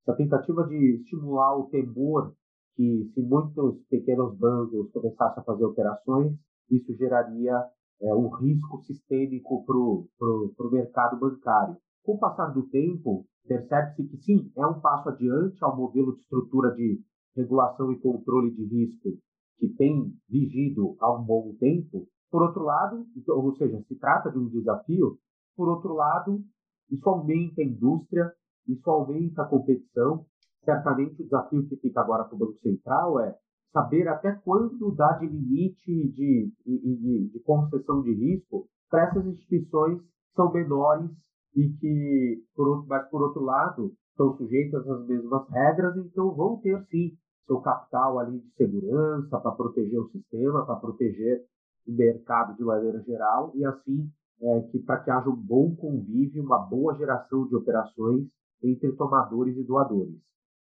essa 0.02 0.16
tentativa 0.16 0.66
de 0.66 1.00
estimular 1.00 1.56
o 1.56 1.68
temor 1.68 2.34
que 2.76 3.10
se 3.12 3.22
muitos 3.22 3.82
pequenos 3.88 4.36
bancos 4.38 4.90
começassem 4.92 5.40
a 5.40 5.44
fazer 5.44 5.64
operações, 5.64 6.32
isso 6.70 6.94
geraria 6.96 7.64
é, 8.00 8.14
um 8.14 8.28
risco 8.28 8.80
sistêmico 8.84 9.64
para 9.64 9.76
o 9.76 10.70
mercado 10.70 11.18
bancário. 11.18 11.76
Com 12.04 12.14
o 12.14 12.18
passar 12.18 12.52
do 12.54 12.68
tempo, 12.68 13.26
percebe-se 13.46 14.04
que 14.04 14.16
sim, 14.18 14.52
é 14.56 14.66
um 14.66 14.80
passo 14.80 15.08
adiante 15.08 15.58
ao 15.62 15.76
modelo 15.76 16.14
de 16.14 16.20
estrutura 16.20 16.74
de 16.74 17.00
regulação 17.36 17.92
e 17.92 17.98
controle 17.98 18.50
de 18.54 18.64
risco 18.64 19.18
que 19.58 19.68
tem 19.70 20.14
vigido 20.28 20.96
há 21.00 21.12
um 21.18 21.24
bom 21.24 21.54
tempo. 21.58 22.06
Por 22.30 22.42
outro 22.42 22.62
lado, 22.62 23.06
então, 23.16 23.37
ou 23.37 23.54
seja, 23.56 23.82
se 23.88 23.97
trata 23.97 24.30
de 24.30 24.38
um 24.38 24.49
desafio, 24.49 25.18
por 25.56 25.68
outro 25.68 25.94
lado, 25.94 26.42
isso 26.90 27.08
aumenta 27.08 27.61
a 27.61 27.64
indústria, 27.64 28.32
isso 28.66 28.88
aumenta 28.90 29.42
a 29.42 29.47
competição. 29.47 30.25
Certamente 30.64 31.23
o 31.23 31.25
desafio 31.25 31.66
que 31.68 31.76
fica 31.76 32.00
agora 32.00 32.25
para 32.25 32.35
o 32.35 32.38
Banco 32.38 32.58
Central 32.61 33.20
é 33.20 33.35
saber 33.73 34.08
até 34.08 34.32
quando 34.44 34.94
dá 34.94 35.12
de 35.18 35.26
limite 35.26 36.08
de, 36.11 36.52
de, 36.64 36.97
de, 36.97 37.30
de 37.32 37.40
concessão 37.40 38.02
de 38.02 38.12
risco 38.12 38.66
para 38.90 39.04
essas 39.04 39.26
instituições 39.26 40.00
que 40.00 40.35
são 40.35 40.52
menores 40.52 41.11
e 41.54 41.68
que, 41.80 42.44
por, 42.54 42.87
mas 42.87 43.08
por 43.08 43.23
outro 43.23 43.42
lado, 43.42 43.92
estão 44.11 44.37
sujeitas 44.37 44.87
às 44.88 45.06
mesmas 45.06 45.49
regras, 45.49 45.97
então 45.97 46.35
vão 46.35 46.58
ter 46.61 46.82
sim 46.87 47.16
seu 47.47 47.61
capital 47.61 48.18
ali 48.18 48.40
de 48.40 48.50
segurança 48.54 49.40
para 49.40 49.52
proteger 49.52 49.99
o 49.99 50.11
sistema, 50.11 50.66
para 50.66 50.76
proteger 50.76 51.40
o 51.88 51.92
mercado 51.92 52.54
de 52.57 52.62
maneira 52.62 53.02
geral 53.02 53.50
e 53.54 53.64
assim 53.64 54.11
é, 54.40 54.61
que 54.71 54.78
para 54.80 55.00
que 55.00 55.11
haja 55.11 55.28
um 55.28 55.37
bom 55.37 55.75
convívio, 55.75 56.45
uma 56.45 56.59
boa 56.59 56.95
geração 56.97 57.49
de 57.49 57.57
operações 57.57 58.28
entre 58.62 58.92
tomadores 58.92 59.57
e 59.57 59.64
doadores. 59.64 60.21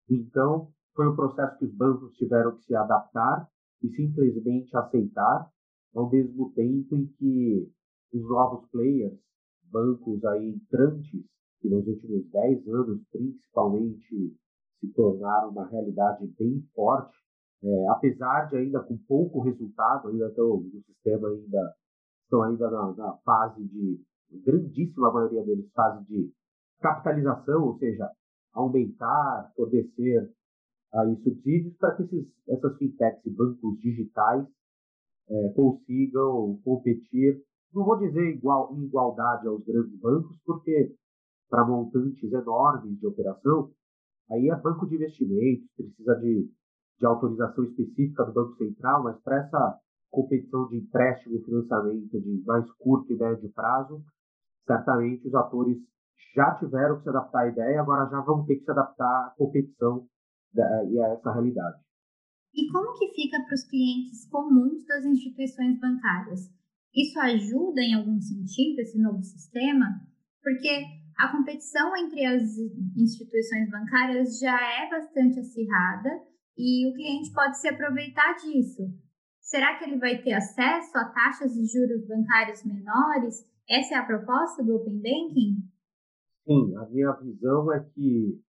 Então, 0.09 0.69
foi 0.95 1.07
um 1.07 1.15
processo 1.15 1.57
que 1.59 1.65
os 1.65 1.73
bancos 1.75 2.15
tiveram 2.15 2.55
que 2.55 2.63
se 2.63 2.75
adaptar 2.75 3.47
e 3.83 3.89
simplesmente 3.89 4.75
aceitar, 4.75 5.51
ao 5.93 6.09
mesmo 6.09 6.51
tempo 6.53 6.95
em 6.95 7.05
que 7.05 7.71
os 8.13 8.23
novos 8.23 8.67
players, 8.71 9.19
bancos 9.71 10.23
aí 10.25 10.49
entrantes, 10.49 11.25
que 11.59 11.69
nos 11.69 11.85
últimos 11.87 12.29
10 12.31 12.67
anos 12.67 13.01
principalmente 13.11 14.35
se 14.79 14.87
tornaram 14.93 15.49
uma 15.49 15.67
realidade 15.67 16.25
bem 16.39 16.63
forte, 16.73 17.15
é, 17.63 17.89
apesar 17.89 18.49
de 18.49 18.57
ainda 18.57 18.79
com 18.81 18.97
pouco 19.07 19.41
resultado, 19.41 20.09
ainda 20.09 20.27
estão 20.27 20.61
no 20.61 20.83
sistema 20.83 21.29
ainda 21.29 21.75
estão 22.23 22.43
ainda 22.43 22.69
na, 22.69 22.93
na 22.93 23.13
fase 23.25 23.63
de 23.63 23.99
grandíssima 24.45 25.11
maioria 25.11 25.43
deles 25.43 25.71
fase 25.71 26.05
de 26.05 26.31
capitalização, 26.79 27.63
ou 27.63 27.77
seja, 27.79 28.09
aumentar, 28.53 29.51
fornecer 29.55 30.29
aí 30.93 31.15
subsídios 31.23 31.75
para 31.77 31.95
que 31.95 32.03
esses, 32.03 32.27
essas 32.47 32.77
fintechs 32.77 33.25
e 33.25 33.29
bancos 33.29 33.79
digitais 33.79 34.45
é, 35.29 35.49
consigam 35.49 36.59
competir, 36.63 37.41
não 37.73 37.83
vou 37.83 37.97
dizer 37.97 38.29
igual, 38.29 38.73
em 38.75 38.85
igualdade 38.85 39.47
aos 39.47 39.63
grandes 39.65 39.97
bancos, 39.99 40.37
porque 40.45 40.95
para 41.49 41.65
montantes 41.65 42.31
enormes 42.31 42.99
de 42.99 43.07
operação, 43.07 43.71
aí 44.31 44.49
é 44.49 44.55
banco 44.55 44.87
de 44.87 44.95
investimentos, 44.95 45.67
precisa 45.75 46.15
de, 46.15 46.49
de 46.99 47.05
autorização 47.05 47.63
específica 47.65 48.25
do 48.25 48.33
Banco 48.33 48.55
Central, 48.57 49.03
mas 49.03 49.19
para 49.21 49.37
essa 49.43 49.79
competição 50.09 50.67
de 50.69 50.77
empréstimo, 50.77 51.43
financiamento 51.43 52.21
de 52.21 52.43
mais 52.45 52.69
curto 52.73 53.11
e 53.11 53.17
médio 53.17 53.51
prazo, 53.53 54.03
certamente 54.65 55.27
os 55.27 55.35
atores 55.35 55.77
já 56.35 56.55
tiveram 56.55 56.97
que 56.97 57.03
se 57.03 57.09
adaptar 57.09 57.41
à 57.41 57.49
ideia, 57.49 57.81
agora 57.81 58.09
já 58.09 58.21
vão 58.21 58.45
ter 58.45 58.55
que 58.57 58.63
se 58.63 58.71
adaptar 58.71 59.27
à 59.27 59.33
competição 59.37 60.07
e 60.55 60.99
a 60.99 61.07
essa 61.09 61.31
realidade. 61.31 61.77
E 62.53 62.71
como 62.71 62.97
que 62.97 63.13
fica 63.13 63.39
para 63.43 63.53
os 63.53 63.63
clientes 63.63 64.27
comuns 64.29 64.85
das 64.87 65.05
instituições 65.05 65.79
bancárias? 65.79 66.49
Isso 66.95 67.19
ajuda 67.19 67.81
em 67.81 67.93
algum 67.93 68.19
sentido 68.19 68.79
esse 68.79 68.99
novo 68.99 69.21
sistema? 69.21 70.01
Porque 70.41 70.83
a 71.19 71.31
competição 71.31 71.95
entre 71.97 72.25
as 72.25 72.43
instituições 72.95 73.69
bancárias 73.69 74.39
já 74.39 74.57
é 74.59 74.89
bastante 74.89 75.39
acirrada 75.39 76.09
e 76.57 76.89
o 76.89 76.93
cliente 76.93 77.31
pode 77.31 77.59
se 77.59 77.67
aproveitar 77.67 78.33
disso. 78.33 78.83
Será 79.39 79.77
que 79.77 79.85
ele 79.85 79.97
vai 79.97 80.21
ter 80.21 80.33
acesso 80.33 80.97
a 80.97 81.05
taxas 81.05 81.53
de 81.53 81.65
juros 81.65 82.05
bancários 82.07 82.63
menores? 82.65 83.45
Essa 83.69 83.95
é 83.95 83.97
a 83.97 84.05
proposta 84.05 84.63
do 84.63 84.75
Open 84.75 84.97
Banking? 84.97 85.63
Sim, 86.45 86.75
a 86.75 86.85
minha 86.89 87.11
visão 87.13 87.71
é 87.73 87.79
que 87.93 88.41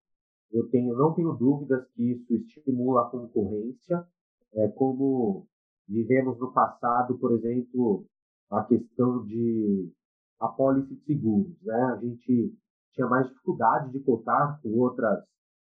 eu 0.51 0.69
tenho, 0.71 0.97
não 0.97 1.15
tenho 1.15 1.33
dúvidas 1.35 1.87
que 1.93 2.13
isso 2.13 2.35
estimula 2.35 3.03
a 3.03 3.11
concorrência, 3.11 4.07
é, 4.55 4.69
como 4.69 5.47
vivemos 5.87 6.39
no 6.39 6.53
passado, 6.53 7.19
por 7.19 7.33
exemplo, 7.33 8.07
a 8.51 8.65
questão 8.65 9.25
de 9.25 9.93
apólice 10.41 10.95
de 10.95 11.05
seguros. 11.05 11.57
Né? 11.63 11.83
A 11.93 11.97
gente 11.97 12.57
tinha 12.93 13.07
mais 13.07 13.29
dificuldade 13.29 13.93
de 13.93 14.01
cotar 14.01 14.61
com 14.63 14.71
outras 14.79 15.25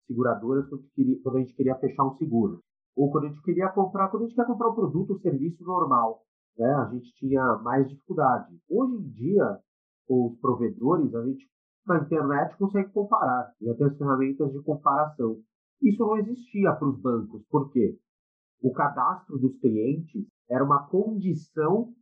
seguradoras 0.09 0.69
quando, 0.69 0.83
queria, 0.95 1.21
quando 1.23 1.37
a 1.37 1.41
gente 1.41 1.55
queria 1.55 1.77
fechar 1.77 2.05
um 2.05 2.17
seguro. 2.17 2.61
Ou 2.97 3.13
quando 3.13 3.27
a 3.27 3.29
gente 3.29 3.43
queria 3.43 3.69
comprar, 3.69 4.09
quando 4.09 4.25
a 4.25 4.27
gente 4.27 4.35
quer 4.35 4.47
comprar 4.47 4.71
um 4.71 4.75
produto 4.75 5.11
ou 5.11 5.21
serviço 5.21 5.63
normal, 5.63 6.23
né? 6.59 6.75
a 6.75 6.87
gente 6.87 7.15
tinha 7.15 7.57
mais 7.63 7.89
dificuldade. 7.89 8.59
Hoje 8.69 8.97
em 8.97 9.09
dia, 9.11 9.59
os 10.09 10.37
provedores, 10.41 11.15
a 11.15 11.25
gente 11.25 11.47
na 11.87 11.99
internet 11.99 12.57
consegue 12.59 12.91
comparar, 12.91 13.53
já 13.63 13.75
tem 13.75 13.87
as 13.87 13.97
ferramentas 13.97 14.53
de 14.53 14.63
comparação. 14.63 15.39
Isso 15.81 15.99
não 16.01 16.19
existia 16.19 16.73
para 16.73 16.89
os 16.89 17.01
bancos, 17.01 17.43
por 17.49 17.71
quê? 17.71 17.97
O 18.61 18.73
cadastro 18.73 19.39
dos 19.39 19.57
clientes 19.61 20.27
era 20.51 20.65
uma 20.65 20.87
condição 20.89 21.95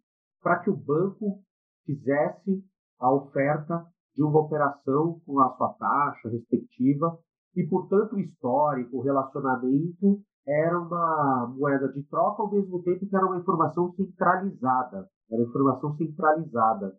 para 0.42 0.60
que 0.60 0.70
o 0.70 0.76
banco 0.76 1.42
fizesse 1.84 2.64
a 2.98 3.12
oferta 3.12 3.86
de 4.14 4.22
uma 4.22 4.40
operação 4.40 5.20
com 5.26 5.38
a 5.40 5.54
sua 5.56 5.74
taxa 5.74 6.30
respectiva 6.30 7.18
e, 7.56 7.66
portanto, 7.66 8.14
o 8.14 8.20
histórico, 8.20 8.98
o 8.98 9.00
relacionamento 9.00 10.20
era 10.46 10.78
uma 10.78 11.52
moeda 11.56 11.90
de 11.90 12.02
troca 12.04 12.42
ao 12.42 12.50
mesmo 12.50 12.82
tempo 12.82 13.06
que 13.06 13.16
era 13.16 13.26
uma 13.26 13.38
informação 13.38 13.90
centralizada, 13.94 15.08
era 15.30 15.42
informação 15.42 15.96
centralizada 15.96 16.94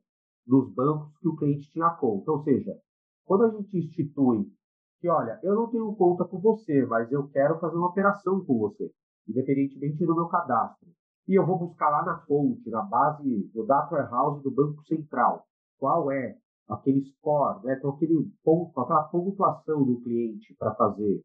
nos 0.48 0.74
bancos 0.74 1.16
que 1.20 1.28
o 1.28 1.36
cliente 1.36 1.72
tinha 1.72 1.90
conta. 1.92 2.32
Ou 2.32 2.44
seja, 2.44 2.74
quando 3.24 3.44
a 3.44 3.50
gente 3.52 3.78
institui 3.78 4.48
que, 5.00 5.08
olha, 5.08 5.40
eu 5.44 5.54
não 5.54 5.70
tenho 5.70 5.96
conta 5.96 6.26
com 6.26 6.40
você, 6.40 6.86
mas 6.88 7.12
eu 7.12 7.28
quero 7.30 7.60
fazer 7.60 7.78
uma 7.78 7.90
operação 7.90 8.44
com 8.44 8.58
você, 8.58 8.92
independentemente 9.30 10.06
do 10.06 10.16
meu 10.16 10.28
cadastro. 10.28 10.90
E 11.28 11.36
eu 11.36 11.46
vou 11.46 11.60
buscar 11.60 11.90
lá 11.90 12.04
na 12.04 12.20
fonte, 12.22 12.68
na 12.70 12.82
base 12.82 13.52
do 13.54 13.66
data 13.66 13.94
warehouse 13.94 14.42
do 14.42 14.50
Banco 14.50 14.84
Central, 14.86 15.46
qual 15.78 16.12
é 16.12 16.36
aquele 16.68 17.04
score, 17.06 17.64
né? 17.64 17.76
então 17.78 17.92
aquele 17.92 18.30
ponto, 18.44 18.80
aquela 18.80 19.04
pontuação 19.04 19.84
do 19.84 20.02
cliente 20.02 20.54
para 20.56 20.76
fazer 20.76 21.22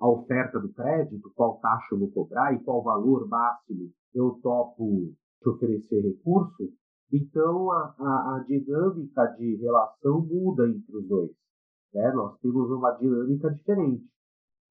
a 0.00 0.08
oferta 0.08 0.58
do 0.58 0.72
crédito, 0.72 1.32
qual 1.36 1.58
taxa 1.58 1.94
eu 1.94 2.00
vou 2.00 2.10
cobrar 2.10 2.52
e 2.52 2.60
qual 2.64 2.82
valor 2.82 3.28
máximo 3.28 3.90
eu 4.12 4.38
topo 4.42 5.12
de 5.40 5.48
oferecer 5.48 6.00
recurso, 6.00 6.72
então 7.12 7.70
a, 7.70 7.94
a, 7.98 8.36
a 8.36 8.44
dinâmica 8.46 9.26
de 9.38 9.56
relação 9.56 10.20
muda 10.22 10.68
entre 10.68 10.96
os 10.96 11.06
dois. 11.06 11.30
Né? 11.94 12.10
Nós 12.12 12.38
temos 12.40 12.70
uma 12.70 12.92
dinâmica 12.92 13.50
diferente. 13.50 14.04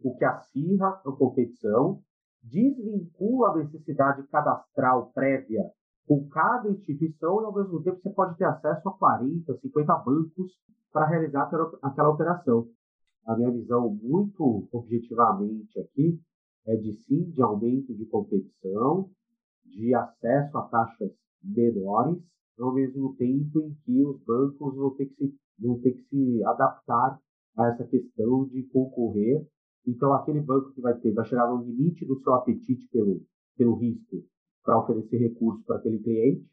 O 0.04 0.16
que 0.18 0.26
acirra 0.26 1.02
a 1.06 1.12
competição 1.12 2.02
desvincula 2.44 3.52
a 3.52 3.58
necessidade 3.58 4.28
cadastral 4.28 5.12
prévia 5.14 5.64
com 6.08 6.28
cada 6.28 6.70
instituição 6.70 7.42
e, 7.42 7.46
ao 7.46 7.54
mesmo 7.54 7.82
tempo, 7.82 8.00
você 8.02 8.10
pode 8.10 8.38
ter 8.38 8.46
acesso 8.46 8.88
a 8.90 8.94
40, 8.94 9.58
50 9.58 9.96
bancos 9.98 10.60
para 10.92 11.08
realizar 11.08 11.50
aquela 11.82 12.10
operação. 12.10 12.68
A 13.26 13.36
minha 13.36 13.52
visão, 13.52 13.94
muito 14.02 14.68
objetivamente 14.72 15.80
aqui, 15.80 16.20
é 16.66 16.76
de 16.76 16.94
sim, 16.94 17.30
de 17.32 17.42
aumento 17.42 17.96
de 17.96 18.06
competição, 18.06 19.10
de 19.66 19.94
acesso 19.96 20.58
a 20.58 20.64
taxas 20.64 21.12
menores, 21.44 22.22
ao 22.60 22.74
mesmo 22.74 23.16
tempo 23.16 23.60
em 23.62 23.74
que 23.84 24.06
os 24.06 24.22
bancos 24.24 24.76
vão 24.76 24.92
ter 24.96 25.06
que 25.08 25.16
se, 25.16 25.36
vão 25.58 25.80
ter 25.80 25.94
que 25.94 26.04
se 26.04 26.44
adaptar 26.44 27.20
a 27.58 27.68
essa 27.68 27.86
questão 27.86 28.46
de 28.48 28.64
concorrer. 28.64 29.48
Então, 29.88 30.14
aquele 30.14 30.42
banco 30.42 30.72
que 30.74 30.82
vai 30.82 30.94
ter, 31.00 31.12
vai 31.14 31.26
chegar 31.26 31.48
no 31.50 31.64
limite 31.64 32.06
do 32.06 32.20
seu 32.20 32.34
apetite 32.34 32.88
pelo, 32.90 33.22
pelo 33.58 33.76
risco 33.76 34.24
para 34.64 34.80
oferecer 34.80 35.18
recursos 35.18 35.64
para 35.66 35.78
aquele 35.78 36.00
cliente. 36.00 36.46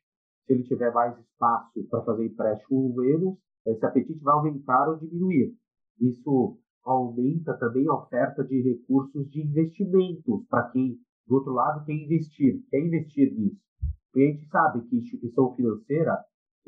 Se 0.46 0.52
ele 0.52 0.64
tiver 0.64 0.92
mais 0.92 1.18
espaço 1.18 1.84
para 1.90 2.02
fazer 2.02 2.26
empréstimo 2.26 2.94
menos, 2.96 3.36
esse 3.66 3.84
apetite 3.84 4.22
vai 4.22 4.34
aumentar 4.34 4.88
ou 4.88 4.98
diminuir. 4.98 5.54
Isso 6.00 6.58
aumenta 6.84 7.54
também 7.58 7.86
a 7.88 7.94
oferta 7.94 8.42
de 8.44 8.62
recursos 8.62 9.28
de 9.30 9.42
investimentos 9.42 10.46
para 10.48 10.70
quem, 10.70 10.98
do 11.26 11.34
outro 11.34 11.52
lado, 11.52 11.84
quer 11.84 11.92
investir, 11.92 12.62
quer 12.70 12.80
investir 12.80 13.34
nisso. 13.34 13.60
O 14.08 14.12
cliente 14.12 14.48
sabe 14.48 14.80
que 14.88 14.96
instituição 14.96 15.54
financeira 15.54 16.18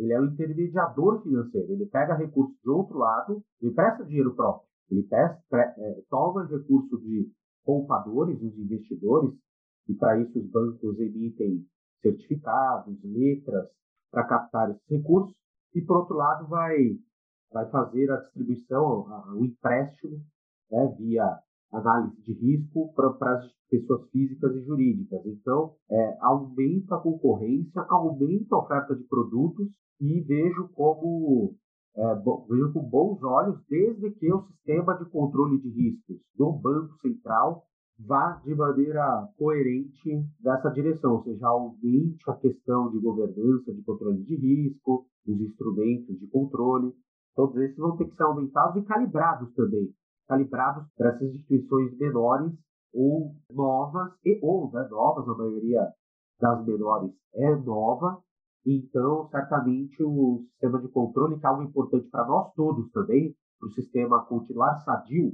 ele 0.01 0.15
é 0.15 0.21
um 0.21 0.27
intermediador 0.27 1.23
financeiro. 1.23 1.73
Ele 1.73 1.87
pega 1.87 2.17
recursos 2.17 2.57
do 2.65 2.75
outro 2.75 2.97
lado, 2.99 3.43
ele 3.61 3.73
presta 3.73 4.05
dinheiro 4.05 4.35
próprio. 4.35 4.67
Ele 4.91 5.03
presta, 5.03 5.57
é, 5.57 6.03
toma 6.09 6.47
recursos 6.47 7.01
de 7.03 7.31
poupadores, 7.65 8.41
os 8.43 8.59
investidores, 8.59 9.31
e 9.91 9.95
para 9.95 10.21
isso 10.21 10.39
os 10.39 10.49
bancos 10.51 10.99
emitem 11.01 11.67
certificados, 12.01 12.97
letras 13.03 13.69
para 14.11 14.25
captar 14.25 14.71
esses 14.71 14.89
recursos, 14.89 15.35
e 15.75 15.83
por 15.83 15.99
outro 15.99 16.17
lado 16.17 16.47
vai, 16.47 16.97
vai 17.53 17.69
fazer 17.71 18.11
a 18.11 18.21
distribuição, 18.21 19.07
o 19.37 19.45
empréstimo, 19.45 20.19
né, 20.71 20.95
via 20.97 21.39
análise 21.73 22.21
de 22.23 22.33
risco 22.35 22.93
para 22.95 23.37
as 23.37 23.53
pessoas 23.69 24.09
físicas 24.11 24.55
e 24.55 24.63
jurídicas. 24.63 25.25
Então, 25.27 25.75
é, 25.91 26.17
aumenta 26.21 26.97
a 26.97 27.01
concorrência, 27.01 27.83
aumenta 27.89 28.55
a 28.55 28.59
oferta 28.59 28.95
de 28.95 29.05
produtos 29.05 29.69
e 30.01 30.21
vejo 30.21 30.69
como 30.75 31.57
é, 31.97 32.15
vejo 32.49 32.73
com 32.73 32.89
bons 32.89 33.23
olhos 33.23 33.61
desde 33.69 34.11
que 34.13 34.33
o 34.33 34.43
sistema 34.43 34.97
de 34.99 35.05
controle 35.11 35.61
de 35.61 35.69
riscos 35.71 36.21
do 36.37 36.53
Banco 36.53 36.97
Central 37.01 37.67
vá 38.07 38.41
de 38.45 38.55
maneira 38.55 39.29
coerente 39.37 40.25
nessa 40.43 40.71
direção, 40.71 41.17
ou 41.17 41.25
seja, 41.25 41.47
aumente 41.47 42.29
a 42.29 42.35
questão 42.35 42.91
de 42.91 42.99
governança, 42.99 43.73
de 43.73 43.83
controle 43.83 44.23
de 44.23 44.37
risco, 44.37 45.07
os 45.27 45.41
instrumentos 45.41 46.19
de 46.19 46.27
controle, 46.29 46.93
todos 47.35 47.57
esses 47.57 47.77
vão 47.77 47.97
ter 47.97 48.07
que 48.07 48.17
ser 48.17 48.23
aumentados 48.23 48.83
e 48.83 48.87
calibrados 48.87 49.53
também, 49.55 49.93
calibrados 50.27 50.87
para 50.97 51.11
essas 51.11 51.29
instituições 51.35 51.97
menores 51.99 52.53
ou 52.93 53.35
novas, 53.53 54.13
e, 54.25 54.39
ou 54.43 54.71
né, 54.73 54.87
novas, 54.91 55.29
a 55.29 55.35
maioria 55.35 55.87
das 56.41 56.65
menores 56.65 57.13
é 57.35 57.55
nova, 57.57 58.19
então 58.67 59.29
certamente 59.31 60.03
o 60.03 60.45
sistema 60.51 60.81
de 60.81 60.89
controle, 60.89 61.39
que 61.39 61.47
é 61.47 61.49
algo 61.49 61.63
importante 61.63 62.09
para 62.09 62.27
nós 62.27 62.53
todos 62.55 62.91
também, 62.93 63.35
para 63.59 63.69
o 63.69 63.73
sistema 63.73 64.25
continuar 64.25 64.81
sadio, 64.81 65.33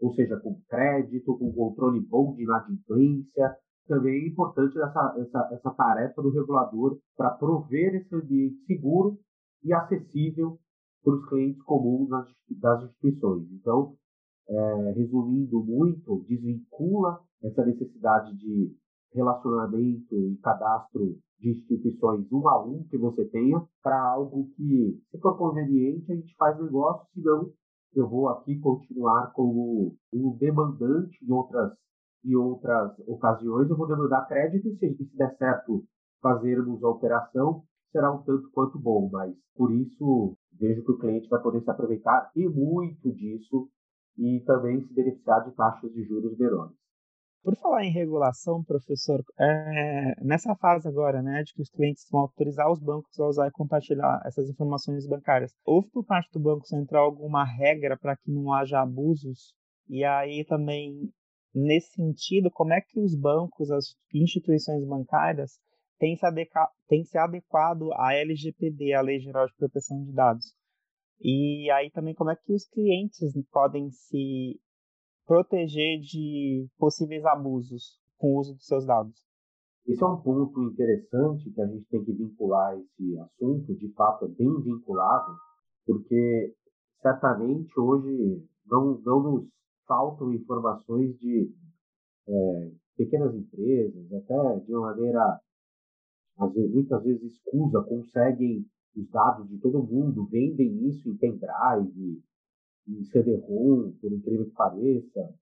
ou 0.00 0.14
seja, 0.14 0.38
com 0.38 0.60
crédito, 0.68 1.36
com 1.38 1.52
controle 1.52 2.00
bom 2.00 2.34
de 2.34 2.42
inadimplência. 2.42 3.56
Também 3.86 4.24
é 4.24 4.28
importante 4.28 4.78
essa, 4.78 5.14
essa, 5.18 5.48
essa 5.52 5.70
tarefa 5.70 6.22
do 6.22 6.30
regulador 6.30 6.98
para 7.16 7.30
prover 7.30 7.94
esse 7.94 8.14
ambiente 8.14 8.64
seguro 8.66 9.18
e 9.64 9.72
acessível 9.72 10.58
para 11.02 11.14
os 11.14 11.28
clientes 11.28 11.62
comuns 11.62 12.08
das, 12.08 12.28
das 12.50 12.84
instituições. 12.84 13.50
Então, 13.52 13.94
é, 14.48 14.92
resumindo 14.92 15.62
muito, 15.64 16.24
desvincula 16.28 17.20
essa 17.42 17.64
necessidade 17.64 18.36
de 18.36 18.74
relacionamento 19.14 20.14
e 20.14 20.36
cadastro 20.38 21.16
de 21.38 21.50
instituições 21.50 22.30
um 22.32 22.48
a 22.48 22.64
um 22.64 22.84
que 22.90 22.98
você 22.98 23.24
tenha 23.26 23.62
para 23.82 24.00
algo 24.00 24.50
que, 24.56 25.00
se 25.10 25.18
for 25.20 25.36
conveniente, 25.38 26.10
a 26.10 26.16
gente 26.16 26.34
faz 26.36 26.58
negócio, 26.60 27.06
se 27.12 27.20
não, 27.22 27.52
eu 27.94 28.08
vou 28.08 28.28
aqui 28.28 28.58
continuar 28.58 29.32
como 29.32 29.96
um 30.12 30.36
demandante 30.36 31.18
em 31.24 31.32
outras, 31.32 31.72
em 32.24 32.34
outras 32.34 32.98
ocasiões, 33.06 33.68
eu 33.68 33.76
vou 33.76 33.86
demandar 33.86 34.26
crédito 34.26 34.68
e 34.68 34.76
se, 34.76 34.96
se 34.96 35.16
der 35.16 35.36
certo 35.36 35.84
fazermos 36.20 36.82
a 36.82 36.88
operação, 36.88 37.62
será 37.92 38.12
um 38.12 38.22
tanto 38.22 38.50
quanto 38.50 38.78
bom, 38.78 39.08
mas 39.10 39.34
por 39.54 39.72
isso 39.72 40.36
vejo 40.58 40.84
que 40.84 40.92
o 40.92 40.98
cliente 40.98 41.28
vai 41.28 41.40
poder 41.40 41.62
se 41.62 41.70
aproveitar 41.70 42.30
e 42.34 42.48
muito 42.48 43.12
disso 43.12 43.68
e 44.16 44.40
também 44.40 44.82
se 44.86 44.92
beneficiar 44.92 45.44
de 45.44 45.54
taxas 45.54 45.92
de 45.92 46.04
juros 46.04 46.36
menores. 46.36 46.76
Por 47.42 47.56
falar 47.56 47.84
em 47.84 47.92
regulação, 47.92 48.64
professor, 48.64 49.22
é, 49.38 50.14
nessa 50.22 50.54
fase 50.56 50.88
agora, 50.88 51.22
né, 51.22 51.42
de 51.44 51.54
que 51.54 51.62
os 51.62 51.70
clientes 51.70 52.04
vão 52.10 52.22
autorizar 52.22 52.70
os 52.70 52.80
bancos 52.80 53.18
a 53.18 53.26
usar 53.26 53.48
e 53.48 53.52
compartilhar 53.52 54.20
essas 54.26 54.50
informações 54.50 55.06
bancárias, 55.06 55.54
houve 55.64 55.88
por 55.90 56.04
parte 56.04 56.30
do 56.32 56.40
Banco 56.40 56.66
Central 56.66 57.04
alguma 57.04 57.44
regra 57.44 57.96
para 57.96 58.16
que 58.16 58.30
não 58.30 58.52
haja 58.52 58.80
abusos? 58.80 59.54
E 59.88 60.04
aí 60.04 60.44
também, 60.44 61.10
nesse 61.54 61.92
sentido, 61.92 62.50
como 62.50 62.72
é 62.72 62.80
que 62.80 63.00
os 63.00 63.14
bancos, 63.14 63.70
as 63.70 63.94
instituições 64.12 64.84
bancárias, 64.84 65.58
têm 65.98 66.16
se, 66.16 66.26
têm 66.88 67.04
se 67.04 67.16
adequado 67.16 67.92
à 67.94 68.14
LGPD, 68.14 68.92
a 68.92 69.00
Lei 69.00 69.20
Geral 69.20 69.46
de 69.46 69.54
Proteção 69.56 70.04
de 70.04 70.12
Dados? 70.12 70.52
E 71.20 71.70
aí 71.70 71.90
também 71.90 72.14
como 72.14 72.30
é 72.30 72.36
que 72.36 72.52
os 72.52 72.68
clientes 72.68 73.32
podem 73.50 73.90
se 73.90 74.60
proteger 75.28 76.00
de 76.00 76.66
possíveis 76.78 77.22
abusos 77.26 78.00
com 78.16 78.34
o 78.34 78.38
uso 78.38 78.54
dos 78.54 78.66
seus 78.66 78.86
dados. 78.86 79.14
Esse 79.86 80.02
é 80.02 80.06
um 80.06 80.20
ponto 80.20 80.62
interessante 80.62 81.50
que 81.50 81.60
a 81.60 81.66
gente 81.66 81.84
tem 81.90 82.02
que 82.02 82.12
vincular 82.12 82.78
esse 82.78 83.18
assunto, 83.18 83.74
de 83.74 83.92
fato 83.92 84.24
é 84.24 84.28
bem 84.28 84.60
vinculável, 84.62 85.34
porque 85.86 86.54
certamente 87.02 87.78
hoje 87.78 88.42
não, 88.66 88.98
não 89.04 89.22
nos 89.22 89.48
faltam 89.86 90.32
informações 90.32 91.16
de 91.18 91.52
é, 92.26 92.72
pequenas 92.96 93.34
empresas, 93.34 94.12
até 94.12 94.60
de 94.60 94.74
uma 94.74 94.88
maneira 94.88 95.40
vezes, 96.54 96.72
muitas 96.72 97.02
vezes 97.02 97.32
escusa, 97.32 97.82
conseguem 97.82 98.64
os 98.96 99.08
dados 99.10 99.48
de 99.48 99.58
todo 99.58 99.82
mundo, 99.82 100.26
vendem 100.26 100.88
isso 100.88 101.08
em 101.08 101.16
pendrive, 101.16 102.22
em 102.88 103.04
CD-ROM, 103.04 103.92
por 104.00 104.12
incrível 104.12 104.46
que 104.46 104.54
pareça, 104.54 105.34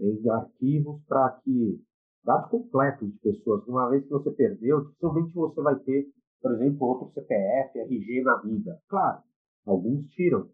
em 0.00 0.30
arquivos 0.30 1.02
para 1.06 1.30
que 1.44 1.80
dados 2.24 2.50
completos 2.50 3.10
de 3.10 3.18
pessoas, 3.18 3.66
uma 3.66 3.88
vez 3.90 4.04
que 4.04 4.10
você 4.10 4.30
perdeu, 4.30 4.84
dificilmente 4.84 5.34
você 5.34 5.60
vai 5.60 5.78
ter, 5.80 6.08
por 6.40 6.52
exemplo, 6.52 6.86
outro 6.86 7.12
CPF, 7.14 7.78
RG 7.78 8.22
na 8.22 8.36
vida. 8.42 8.80
Claro, 8.88 9.22
alguns 9.66 10.06
tiram, 10.10 10.48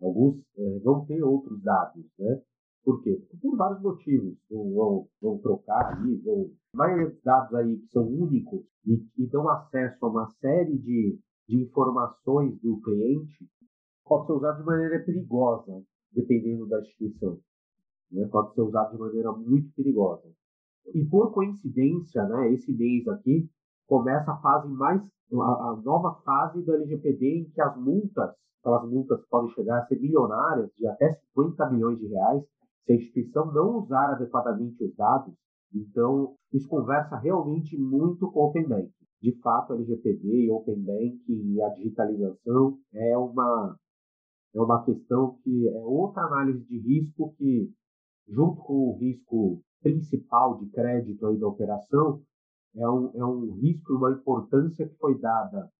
alguns 0.00 0.40
é, 0.56 0.78
vão 0.80 1.04
ter 1.06 1.22
outros 1.22 1.62
dados, 1.62 2.04
né? 2.18 2.42
Por 2.84 3.02
quê? 3.02 3.22
Por 3.42 3.56
vários 3.56 3.82
motivos. 3.82 4.38
Vão, 4.50 4.72
vão, 4.72 5.08
vão 5.20 5.38
trocar 5.38 5.92
ali, 5.92 6.16
vão... 6.18 6.50
A 6.72 6.76
maioria 6.78 7.10
dos 7.10 7.22
dados 7.22 7.54
aí 7.54 7.76
que 7.76 7.88
são 7.88 8.06
únicos 8.06 8.64
e, 8.86 9.04
e 9.18 9.26
dão 9.26 9.48
acesso 9.48 9.98
a 10.04 10.08
uma 10.08 10.30
série 10.40 10.78
de, 10.78 11.18
de 11.48 11.62
informações 11.62 12.58
do 12.60 12.80
cliente, 12.80 13.46
pode 14.08 14.26
ser 14.26 14.32
usado 14.32 14.58
de 14.58 14.64
maneira 14.64 15.04
perigosa, 15.04 15.82
dependendo 16.12 16.66
da 16.66 16.80
instituição. 16.80 17.38
Né? 18.10 18.26
Pode 18.26 18.54
ser 18.54 18.62
usado 18.62 18.92
de 18.92 18.98
maneira 18.98 19.32
muito 19.32 19.72
perigosa. 19.74 20.28
E 20.94 21.04
por 21.04 21.32
coincidência, 21.32 22.24
né, 22.26 22.52
esse 22.52 22.72
mês 22.72 23.06
aqui 23.08 23.48
começa 23.86 24.32
a 24.32 24.40
fase 24.40 24.68
mais 24.68 25.02
a, 25.36 25.70
a 25.70 25.76
nova 25.84 26.14
fase 26.22 26.62
do 26.62 26.74
LGPD 26.74 27.40
em 27.40 27.50
que 27.50 27.60
as 27.60 27.76
multas, 27.76 28.30
aquelas 28.60 28.88
multas 28.90 29.20
podem 29.28 29.50
chegar 29.50 29.78
a 29.78 29.86
ser 29.86 30.00
milionárias, 30.00 30.70
de 30.74 30.86
até 30.86 31.12
50 31.34 31.70
milhões 31.70 31.98
de 31.98 32.06
reais, 32.06 32.42
se 32.84 32.92
a 32.92 32.96
instituição 32.96 33.52
não 33.52 33.78
usar 33.78 34.12
adequadamente 34.12 34.82
os 34.82 34.94
dados, 34.96 35.34
então 35.74 36.34
isso 36.52 36.66
conversa 36.66 37.16
realmente 37.16 37.76
muito 37.76 38.30
com 38.30 38.40
o 38.40 38.44
Open 38.46 38.66
Banking. 38.66 38.92
De 39.20 39.32
fato, 39.40 39.74
LGPD 39.74 40.46
e 40.46 40.50
Open 40.50 40.80
Banking 40.80 41.52
e 41.52 41.62
a 41.62 41.68
digitalização 41.70 42.78
é 42.94 43.18
uma, 43.18 43.76
é 44.58 44.62
uma 44.62 44.84
questão 44.84 45.38
que 45.44 45.68
é 45.68 45.78
outra 45.84 46.24
análise 46.24 46.64
de 46.64 46.78
risco 46.78 47.32
que, 47.38 47.72
junto 48.26 48.60
com 48.62 48.90
o 48.90 48.98
risco 48.98 49.62
principal 49.80 50.58
de 50.58 50.68
crédito 50.70 51.26
aí 51.26 51.38
da 51.38 51.46
operação, 51.46 52.20
é 52.74 52.88
um, 52.88 53.10
é 53.14 53.24
um 53.24 53.52
risco 53.54 53.94
uma 53.94 54.10
importância 54.10 54.88
que 54.88 54.96
foi 54.96 55.18
dada 55.18 55.70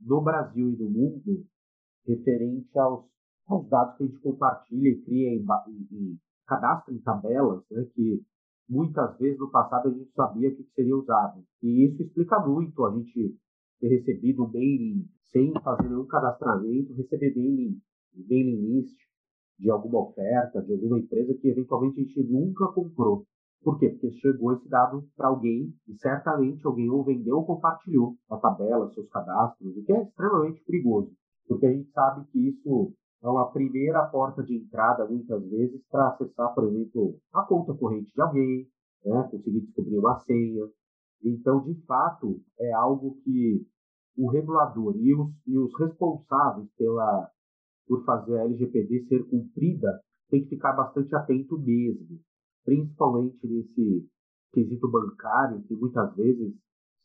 no 0.00 0.20
Brasil 0.20 0.70
e 0.70 0.76
no 0.76 0.90
mundo 0.90 1.46
referente 2.06 2.76
aos, 2.76 3.04
aos 3.46 3.68
dados 3.68 3.96
que 3.96 4.02
a 4.02 4.06
gente 4.06 4.20
compartilha 4.20 4.88
e 4.88 5.02
cria 5.02 5.30
em, 5.30 5.46
em, 5.92 6.18
cadastro 6.46 6.92
em 6.92 7.00
tabelas, 7.00 7.62
né, 7.70 7.84
que 7.94 8.20
muitas 8.68 9.16
vezes 9.18 9.38
no 9.38 9.50
passado 9.50 9.88
a 9.88 9.92
gente 9.92 10.10
sabia 10.12 10.54
que 10.54 10.64
seria 10.74 10.96
usado. 10.96 11.42
E 11.62 11.86
isso 11.86 12.02
explica 12.02 12.40
muito 12.40 12.84
a 12.84 12.94
gente 12.96 13.38
ter 13.80 13.88
recebido 13.88 14.48
mailing 14.48 15.08
sem 15.30 15.52
fazer 15.62 15.88
nenhum 15.88 16.06
cadastramento, 16.06 16.94
receber 16.94 17.34
mailing, 17.34 17.80
mailing 18.28 18.60
list 18.60 18.96
de 19.58 19.70
alguma 19.70 20.00
oferta, 20.00 20.62
de 20.62 20.72
alguma 20.72 20.98
empresa 20.98 21.34
que 21.34 21.48
eventualmente 21.48 22.00
a 22.00 22.04
gente 22.04 22.22
nunca 22.24 22.66
comprou. 22.68 23.24
Por 23.62 23.78
quê? 23.78 23.88
Porque 23.88 24.10
chegou 24.12 24.52
esse 24.52 24.68
dado 24.68 25.08
para 25.16 25.28
alguém 25.28 25.72
e 25.88 25.94
certamente 25.94 26.66
alguém 26.66 26.90
ou 26.90 27.02
vendeu 27.02 27.36
ou 27.36 27.46
compartilhou 27.46 28.16
a 28.30 28.36
tabela, 28.36 28.90
seus 28.92 29.08
cadastros, 29.08 29.76
o 29.76 29.84
que 29.84 29.92
é 29.92 30.02
extremamente 30.02 30.62
perigoso, 30.64 31.10
porque 31.48 31.66
a 31.66 31.72
gente 31.72 31.90
sabe 31.90 32.26
que 32.30 32.48
isso 32.48 32.92
é 33.22 33.28
uma 33.28 33.50
primeira 33.50 34.04
porta 34.08 34.42
de 34.42 34.54
entrada, 34.54 35.08
muitas 35.08 35.42
vezes, 35.48 35.82
para 35.90 36.08
acessar, 36.08 36.54
por 36.54 36.64
exemplo, 36.64 37.18
a 37.32 37.42
conta 37.42 37.72
corrente 37.72 38.12
de 38.12 38.20
alguém, 38.20 38.68
né? 39.02 39.28
conseguir 39.30 39.62
descobrir 39.62 39.98
uma 39.98 40.18
senha. 40.20 40.68
Então, 41.24 41.64
de 41.64 41.74
fato, 41.86 42.42
é 42.60 42.70
algo 42.72 43.16
que 43.24 43.66
o 44.16 44.28
regulador 44.30 44.94
e 44.98 45.14
os, 45.14 45.30
e 45.46 45.58
os 45.58 45.72
responsáveis 45.80 46.68
pela, 46.76 47.30
por 47.86 48.04
fazer 48.04 48.38
a 48.38 48.44
LGPD 48.44 49.06
ser 49.08 49.24
cumprida 49.28 50.00
tem 50.30 50.42
que 50.42 50.50
ficar 50.50 50.72
bastante 50.72 51.14
atento 51.14 51.58
mesmo, 51.58 52.18
principalmente 52.64 53.46
nesse 53.46 54.08
quesito 54.52 54.90
bancário, 54.90 55.62
que 55.62 55.74
muitas 55.74 56.14
vezes 56.16 56.54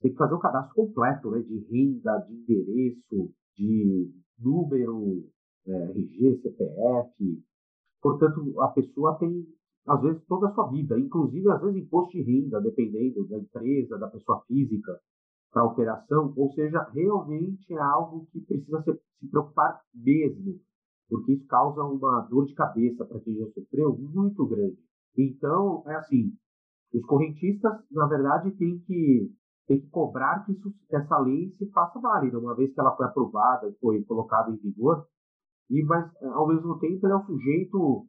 tem 0.01 0.11
que 0.11 0.17
fazer 0.17 0.33
o 0.33 0.39
cadastro 0.39 0.75
completo 0.75 1.31
né, 1.31 1.41
de 1.41 1.59
renda, 1.69 2.17
de 2.19 2.33
endereço, 2.33 3.31
de 3.57 4.11
número 4.39 5.25
é, 5.67 5.91
RG, 5.91 6.41
CPF. 6.41 7.43
Portanto, 8.01 8.61
a 8.61 8.69
pessoa 8.69 9.17
tem, 9.19 9.45
às 9.85 10.01
vezes, 10.01 10.23
toda 10.25 10.47
a 10.47 10.53
sua 10.53 10.69
vida, 10.69 10.97
inclusive, 10.97 11.49
às 11.49 11.61
vezes, 11.61 11.83
imposto 11.83 12.11
de 12.11 12.23
renda, 12.23 12.61
dependendo 12.61 13.27
da 13.27 13.37
empresa, 13.37 13.97
da 13.97 14.07
pessoa 14.07 14.41
física, 14.47 14.97
para 15.51 15.65
operação. 15.65 16.33
Ou 16.37 16.51
seja, 16.53 16.83
realmente 16.93 17.73
é 17.73 17.79
algo 17.79 18.25
que 18.31 18.39
precisa 18.41 18.81
se, 18.83 18.93
se 19.19 19.27
preocupar 19.29 19.81
mesmo, 19.93 20.59
porque 21.09 21.33
isso 21.33 21.47
causa 21.47 21.83
uma 21.83 22.21
dor 22.21 22.45
de 22.45 22.53
cabeça 22.53 23.03
para 23.03 23.19
quem 23.19 23.35
já 23.35 23.47
sofreu 23.47 23.97
muito 23.97 24.45
grande. 24.45 24.77
Então, 25.17 25.83
é 25.87 25.95
assim, 25.95 26.31
os 26.93 27.03
correntistas, 27.05 27.73
na 27.91 28.07
verdade, 28.07 28.51
têm 28.51 28.79
que, 28.79 29.31
têm 29.67 29.81
que 29.81 29.89
cobrar 29.89 30.45
que 30.45 30.51
isso, 30.51 30.73
essa 30.91 31.17
lei 31.19 31.49
se 31.57 31.65
faça 31.71 31.99
válida, 31.99 32.39
uma 32.39 32.55
vez 32.55 32.73
que 32.73 32.79
ela 32.79 32.95
foi 32.95 33.07
aprovada 33.07 33.67
e 33.67 33.73
foi 33.79 34.03
colocada 34.03 34.51
em 34.51 34.57
vigor, 34.57 35.05
e 35.69 35.83
mas 35.83 36.11
ao 36.23 36.47
mesmo 36.47 36.79
tempo 36.79 37.05
ele 37.05 37.13
é 37.13 37.17
um 37.17 37.25
sujeito 37.25 38.07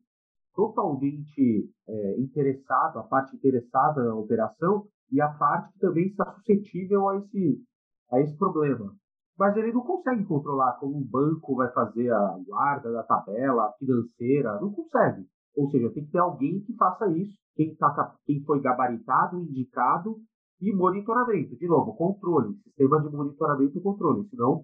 totalmente 0.54 1.70
é, 1.88 2.20
interessado, 2.20 2.98
a 2.98 3.02
parte 3.02 3.36
interessada 3.36 4.02
na 4.02 4.14
operação 4.14 4.86
e 5.10 5.20
a 5.20 5.28
parte 5.28 5.72
que 5.72 5.78
também 5.78 6.06
está 6.08 6.32
suscetível 6.34 7.08
a 7.08 7.16
esse 7.18 7.62
a 8.10 8.20
esse 8.20 8.36
problema. 8.36 8.92
Mas 9.40 9.56
ele 9.56 9.72
não 9.72 9.80
consegue 9.80 10.22
controlar 10.26 10.72
como 10.72 10.98
um 10.98 11.02
banco 11.02 11.56
vai 11.56 11.72
fazer 11.72 12.12
a 12.12 12.38
guarda 12.46 12.92
da 12.92 13.02
tabela 13.02 13.72
financeira, 13.78 14.60
não 14.60 14.70
consegue. 14.70 15.26
Ou 15.56 15.70
seja, 15.70 15.88
tem 15.94 16.04
que 16.04 16.10
ter 16.12 16.18
alguém 16.18 16.60
que 16.60 16.74
faça 16.74 17.10
isso, 17.10 17.38
quem, 17.56 17.74
tá, 17.76 18.14
quem 18.26 18.44
foi 18.44 18.60
gabaritado, 18.60 19.38
indicado 19.38 20.18
e 20.60 20.70
monitoramento. 20.74 21.56
De 21.56 21.66
novo, 21.66 21.96
controle, 21.96 22.54
sistema 22.64 23.00
de 23.00 23.16
monitoramento 23.16 23.78
e 23.78 23.80
controle, 23.80 24.28
senão 24.28 24.62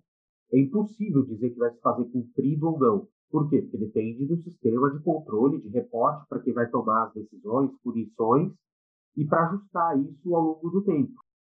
é 0.52 0.60
impossível 0.60 1.24
dizer 1.24 1.54
que 1.54 1.58
vai 1.58 1.70
se 1.70 1.80
fazer 1.80 2.04
cumprido 2.10 2.66
ou 2.66 2.78
não. 2.78 3.08
Por 3.30 3.48
quê? 3.48 3.62
Porque 3.62 3.78
depende 3.78 4.26
do 4.26 4.36
sistema 4.42 4.90
de 4.90 5.02
controle, 5.02 5.58
de 5.58 5.70
reporte 5.70 6.28
para 6.28 6.42
quem 6.42 6.52
vai 6.52 6.68
tomar 6.68 7.06
as 7.06 7.14
decisões, 7.14 7.70
punições 7.82 8.52
e 9.16 9.24
para 9.24 9.48
ajustar 9.48 9.98
isso 9.98 10.36
ao 10.36 10.42
longo 10.42 10.68
do 10.68 10.84
tempo. 10.84 11.14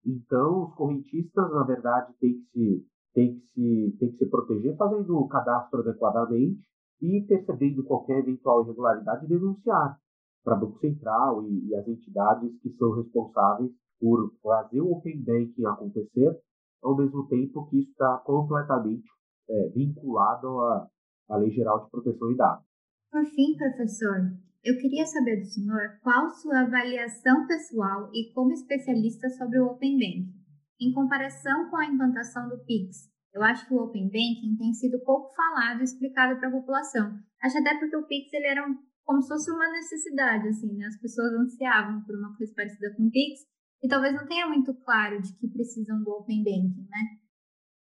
Então, 0.06 0.68
os 0.68 0.74
correntistas, 0.76 1.50
na 1.50 1.64
verdade, 1.64 2.14
têm 2.20 2.34
que 2.34 2.44
se, 2.52 2.86
têm 3.18 3.34
que 3.34 3.46
se, 3.48 3.96
têm 3.98 4.12
que 4.12 4.18
se 4.18 4.26
proteger 4.26 4.76
fazendo 4.76 5.18
o 5.18 5.26
cadastro 5.26 5.80
adequadamente 5.80 6.60
e 7.02 7.20
percebendo 7.26 7.82
qualquer 7.82 8.20
eventual 8.20 8.62
irregularidade 8.62 9.26
denunciar 9.26 9.98
para 10.44 10.56
o 10.56 10.60
Banco 10.60 10.78
Central 10.78 11.44
e, 11.44 11.66
e 11.66 11.74
as 11.74 11.88
entidades 11.88 12.56
que 12.62 12.70
são 12.76 12.92
responsáveis 12.92 13.72
por 14.00 14.32
fazer 14.40 14.80
o 14.80 14.92
Open 14.92 15.20
Banking 15.24 15.66
acontecer 15.66 16.38
ao 16.80 16.96
mesmo 16.96 17.26
tempo 17.26 17.66
que 17.68 17.80
está 17.80 18.18
completamente 18.18 19.08
é, 19.50 19.68
vinculado 19.70 20.60
à, 20.60 20.88
à 21.30 21.36
Lei 21.38 21.50
Geral 21.50 21.84
de 21.84 21.90
Proteção 21.90 22.28
de 22.28 22.36
Dados. 22.36 22.64
Por 23.10 23.24
fim, 23.24 23.56
professor, 23.56 24.30
eu 24.62 24.76
queria 24.76 25.04
saber 25.06 25.40
do 25.40 25.46
senhor 25.46 25.98
qual 26.04 26.30
sua 26.30 26.60
avaliação 26.60 27.48
pessoal 27.48 28.10
e 28.14 28.32
como 28.32 28.52
especialista 28.52 29.28
sobre 29.30 29.58
o 29.58 29.66
Open 29.66 29.94
Banking. 29.94 30.47
Em 30.80 30.92
comparação 30.92 31.68
com 31.70 31.76
a 31.76 31.86
implantação 31.86 32.48
do 32.48 32.64
PIX, 32.64 33.10
eu 33.34 33.42
acho 33.42 33.66
que 33.66 33.74
o 33.74 33.78
Open 33.78 34.06
Banking 34.06 34.56
tem 34.56 34.72
sido 34.72 34.98
pouco 35.04 35.34
falado 35.34 35.80
e 35.80 35.84
explicado 35.84 36.38
para 36.38 36.48
a 36.48 36.52
população. 36.52 37.18
Acho 37.42 37.58
até 37.58 37.78
porque 37.78 37.96
o 37.96 38.06
PIX 38.06 38.32
ele 38.32 38.46
era 38.46 38.68
um, 38.68 38.76
como 39.04 39.20
se 39.20 39.28
fosse 39.28 39.50
uma 39.50 39.70
necessidade, 39.70 40.48
assim, 40.48 40.72
né? 40.76 40.86
As 40.86 41.00
pessoas 41.00 41.32
ansiavam 41.32 42.02
por 42.04 42.16
uma 42.16 42.36
coisa 42.36 42.52
parecida 42.54 42.94
com 42.94 43.06
o 43.06 43.10
PIX 43.10 43.40
e 43.82 43.88
talvez 43.88 44.14
não 44.14 44.26
tenha 44.26 44.46
muito 44.48 44.74
claro 44.84 45.20
de 45.20 45.32
que 45.36 45.48
precisam 45.48 46.02
do 46.02 46.10
Open 46.10 46.44
Banking, 46.44 46.86
né? 46.88 47.18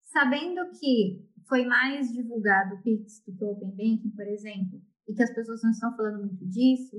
Sabendo 0.04 0.70
que 0.78 1.26
foi 1.48 1.64
mais 1.64 2.12
divulgado 2.12 2.76
o 2.76 2.82
Pix 2.82 3.22
do 3.26 3.36
que 3.36 3.44
o 3.44 3.50
Open 3.50 3.70
Banking, 3.70 4.10
por 4.14 4.26
exemplo, 4.26 4.80
e 5.08 5.14
que 5.14 5.22
as 5.22 5.34
pessoas 5.34 5.62
não 5.62 5.70
estão 5.70 5.96
falando 5.96 6.20
muito 6.20 6.46
disso, 6.46 6.96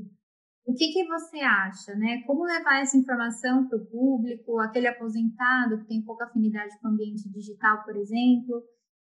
o 0.66 0.74
que, 0.74 0.92
que 0.92 1.08
você 1.08 1.40
acha, 1.40 1.96
né? 1.96 2.24
Como 2.26 2.44
levar 2.44 2.82
essa 2.82 2.98
informação 2.98 3.68
para 3.68 3.78
o 3.78 3.86
público, 3.86 4.60
aquele 4.60 4.88
aposentado 4.88 5.80
que 5.80 5.88
tem 5.88 6.04
pouca 6.04 6.26
afinidade 6.26 6.78
com 6.82 6.88
o 6.88 6.92
ambiente 6.92 7.30
digital, 7.30 7.84
por 7.84 7.96
exemplo? 7.96 8.64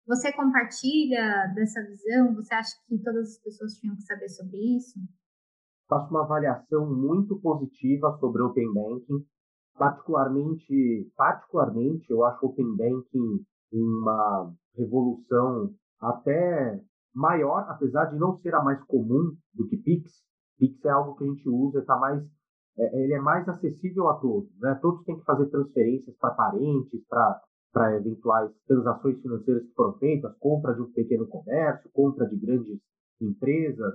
Você 0.06 0.32
compartilha 0.32 1.52
dessa 1.54 1.82
visão? 1.82 2.34
Você 2.34 2.54
acha 2.54 2.70
que 2.88 2.98
todas 2.98 3.28
as 3.30 3.42
pessoas 3.42 3.74
tinham 3.74 3.96
que 3.96 4.02
saber 4.02 4.28
sobre 4.28 4.58
isso? 4.76 4.98
Faço 5.88 6.10
uma 6.10 6.24
avaliação 6.24 6.88
muito 6.92 7.40
positiva 7.40 8.16
sobre 8.20 8.42
o 8.42 8.46
Open 8.46 8.72
Banking 8.72 9.24
particularmente, 9.76 11.10
particularmente 11.16 12.10
eu 12.10 12.24
acho 12.24 12.44
o 12.44 12.48
Open 12.48 12.76
Banking 12.76 13.44
uma 13.72 14.52
revolução 14.74 15.74
até 16.00 16.80
maior, 17.14 17.66
apesar 17.68 18.06
de 18.06 18.16
não 18.16 18.36
ser 18.38 18.54
a 18.54 18.62
mais 18.62 18.82
comum 18.84 19.34
do 19.54 19.66
que 19.66 19.76
Pix. 19.76 20.24
Pix 20.58 20.84
é 20.84 20.90
algo 20.90 21.16
que 21.16 21.24
a 21.24 21.26
gente 21.26 21.48
usa, 21.48 21.80
está 21.80 21.96
mais 21.96 22.22
é, 22.78 23.02
ele 23.02 23.14
é 23.14 23.20
mais 23.20 23.48
acessível 23.48 24.08
a 24.08 24.14
todos. 24.14 24.50
Né? 24.60 24.78
Todos 24.82 25.04
têm 25.04 25.18
que 25.18 25.24
fazer 25.24 25.46
transferências 25.46 26.14
para 26.18 26.34
parentes, 26.34 27.00
para 27.08 27.96
eventuais 27.96 28.50
transações 28.66 29.20
financeiras 29.20 29.64
que 29.64 29.74
foram 29.74 29.98
feitas, 29.98 30.36
compra 30.38 30.74
de 30.74 30.82
um 30.82 30.92
pequeno 30.92 31.26
comércio, 31.26 31.90
compra 31.92 32.26
de 32.28 32.36
grandes 32.36 32.78
empresas, 33.20 33.94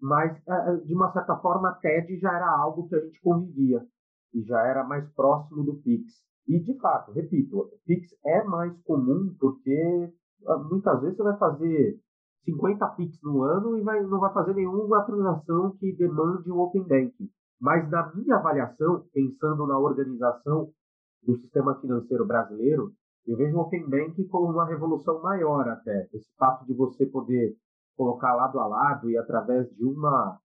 mas 0.00 0.36
é, 0.46 0.52
é, 0.52 0.76
de 0.76 0.94
uma 0.94 1.12
certa 1.12 1.36
forma 1.36 1.70
a 1.70 1.74
TED 1.74 2.18
já 2.18 2.34
era 2.34 2.50
algo 2.50 2.88
que 2.88 2.94
a 2.94 3.00
gente 3.00 3.20
convivia 3.20 3.84
e 4.34 4.42
já 4.42 4.66
era 4.66 4.84
mais 4.84 5.08
próximo 5.14 5.64
do 5.64 5.76
Pix. 5.76 6.12
E 6.46 6.58
de 6.58 6.78
fato, 6.78 7.12
repito, 7.12 7.58
o 7.58 7.70
Pix 7.86 8.08
é 8.24 8.42
mais 8.44 8.78
comum 8.82 9.34
porque 9.38 10.12
ah, 10.46 10.58
muitas 10.58 11.00
vezes 11.00 11.16
você 11.16 11.22
vai 11.22 11.38
fazer 11.38 12.00
50 12.44 12.86
Pix 12.96 13.18
no 13.22 13.42
ano 13.42 13.76
e 13.78 13.82
vai, 13.82 14.02
não 14.02 14.18
vai 14.18 14.32
fazer 14.32 14.54
nenhuma 14.54 15.04
transação 15.04 15.76
que 15.78 15.92
demande 15.92 16.50
o 16.50 16.58
Open 16.58 16.82
Banking. 16.82 17.30
Mas 17.60 17.88
na 17.90 18.12
minha 18.14 18.36
avaliação, 18.36 19.04
pensando 19.12 19.66
na 19.66 19.78
organização 19.78 20.70
do 21.22 21.36
sistema 21.36 21.78
financeiro 21.80 22.26
brasileiro, 22.26 22.92
eu 23.26 23.36
vejo 23.36 23.56
o 23.56 23.60
Open 23.60 23.88
Banking 23.88 24.26
como 24.28 24.50
uma 24.50 24.66
revolução 24.66 25.20
maior 25.22 25.68
até. 25.68 26.08
Esse 26.12 26.28
fato 26.38 26.64
de 26.64 26.72
você 26.72 27.04
poder 27.06 27.54
colocar 27.96 28.34
lado 28.34 28.58
a 28.58 28.66
lado 28.66 29.10
e 29.10 29.18
através 29.18 29.68
de 29.76 29.84
uma, 29.84 30.38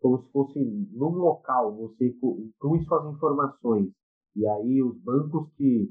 como 0.00 0.18
se 0.18 0.32
fosse 0.32 0.58
num 0.92 1.10
local, 1.10 1.76
você 1.76 2.08
inclui 2.08 2.82
suas 2.82 3.14
informações. 3.14 3.92
E 4.34 4.46
aí 4.46 4.82
os 4.82 5.00
bancos 5.02 5.48
que, 5.56 5.88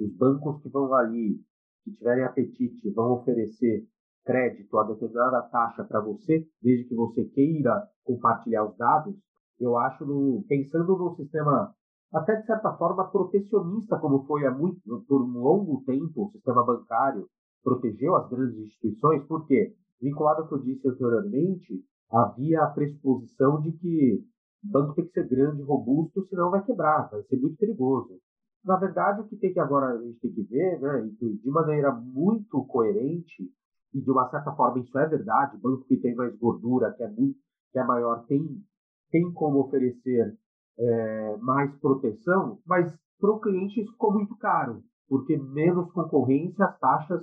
os 0.00 0.12
bancos 0.16 0.60
que 0.60 0.68
vão 0.68 0.92
ali, 0.94 1.40
que 1.84 1.92
tiverem 1.92 2.24
apetite, 2.24 2.90
vão 2.90 3.12
oferecer 3.12 3.86
crédito 4.28 4.78
a 4.78 4.84
determinada 4.84 5.40
taxa 5.40 5.82
para 5.84 6.00
você, 6.00 6.46
desde 6.60 6.84
que 6.84 6.94
você 6.94 7.24
queira 7.24 7.88
compartilhar 8.04 8.66
os 8.66 8.76
dados, 8.76 9.16
eu 9.58 9.74
acho, 9.78 10.04
no, 10.04 10.44
pensando 10.46 10.98
no 10.98 11.16
sistema 11.16 11.74
até 12.12 12.36
de 12.36 12.46
certa 12.46 12.74
forma 12.74 13.10
protecionista, 13.10 13.98
como 13.98 14.24
foi 14.26 14.46
há 14.46 14.50
muito, 14.50 14.80
por 15.08 15.22
um 15.22 15.38
longo 15.38 15.82
tempo, 15.86 16.26
o 16.26 16.30
sistema 16.30 16.64
bancário 16.64 17.26
protegeu 17.64 18.16
as 18.16 18.28
grandes 18.28 18.58
instituições, 18.58 19.24
porque, 19.26 19.74
vinculado 20.00 20.42
ao 20.42 20.48
que 20.48 20.54
eu 20.54 20.62
disse 20.62 20.88
anteriormente, 20.88 21.82
havia 22.10 22.62
a 22.62 22.70
pressuposição 22.70 23.60
de 23.62 23.72
que 23.72 24.24
o 24.64 24.70
banco 24.70 24.94
tem 24.94 25.06
que 25.06 25.12
ser 25.12 25.28
grande, 25.28 25.62
robusto, 25.62 26.26
senão 26.28 26.50
vai 26.50 26.62
quebrar, 26.64 27.08
vai 27.10 27.22
ser 27.22 27.38
muito 27.38 27.56
perigoso. 27.56 28.18
Na 28.64 28.76
verdade, 28.76 29.20
o 29.20 29.24
que 29.24 29.36
tem 29.36 29.52
que 29.52 29.60
agora 29.60 29.94
a 29.94 30.02
gente 30.02 30.18
tem 30.20 30.32
que 30.32 30.42
ver, 30.42 30.80
né, 30.80 31.10
de 31.20 31.50
maneira 31.50 31.92
muito 31.92 32.64
coerente, 32.64 33.50
e 33.94 34.00
de 34.00 34.10
uma 34.10 34.28
certa 34.30 34.52
forma 34.52 34.80
isso 34.80 34.96
é 34.98 35.06
verdade, 35.06 35.56
o 35.56 35.60
banco 35.60 35.84
que 35.84 35.96
tem 35.96 36.14
mais 36.14 36.36
gordura, 36.38 36.92
que 36.92 37.02
é 37.02 37.08
muito, 37.08 37.38
que 37.72 37.78
é 37.78 37.84
maior, 37.84 38.24
tem 38.26 38.62
tem 39.10 39.32
como 39.32 39.60
oferecer 39.60 40.36
é, 40.78 41.36
mais 41.38 41.74
proteção, 41.80 42.58
mas 42.66 42.94
para 43.18 43.30
o 43.30 43.40
cliente 43.40 43.80
isso 43.80 43.92
ficou 43.92 44.12
muito 44.12 44.36
caro, 44.36 44.82
porque 45.08 45.36
menos 45.36 45.90
concorrência, 45.92 46.64
as 46.64 46.78
taxas, 46.78 47.22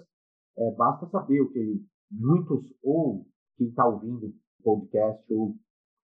é, 0.57 0.71
basta 0.75 1.07
saber 1.07 1.41
o 1.41 1.51
que 1.51 1.81
muitos, 2.11 2.65
ou 2.83 3.25
quem 3.57 3.67
está 3.67 3.87
ouvindo 3.87 4.27
o 4.27 4.63
podcast, 4.63 5.33
ou 5.33 5.55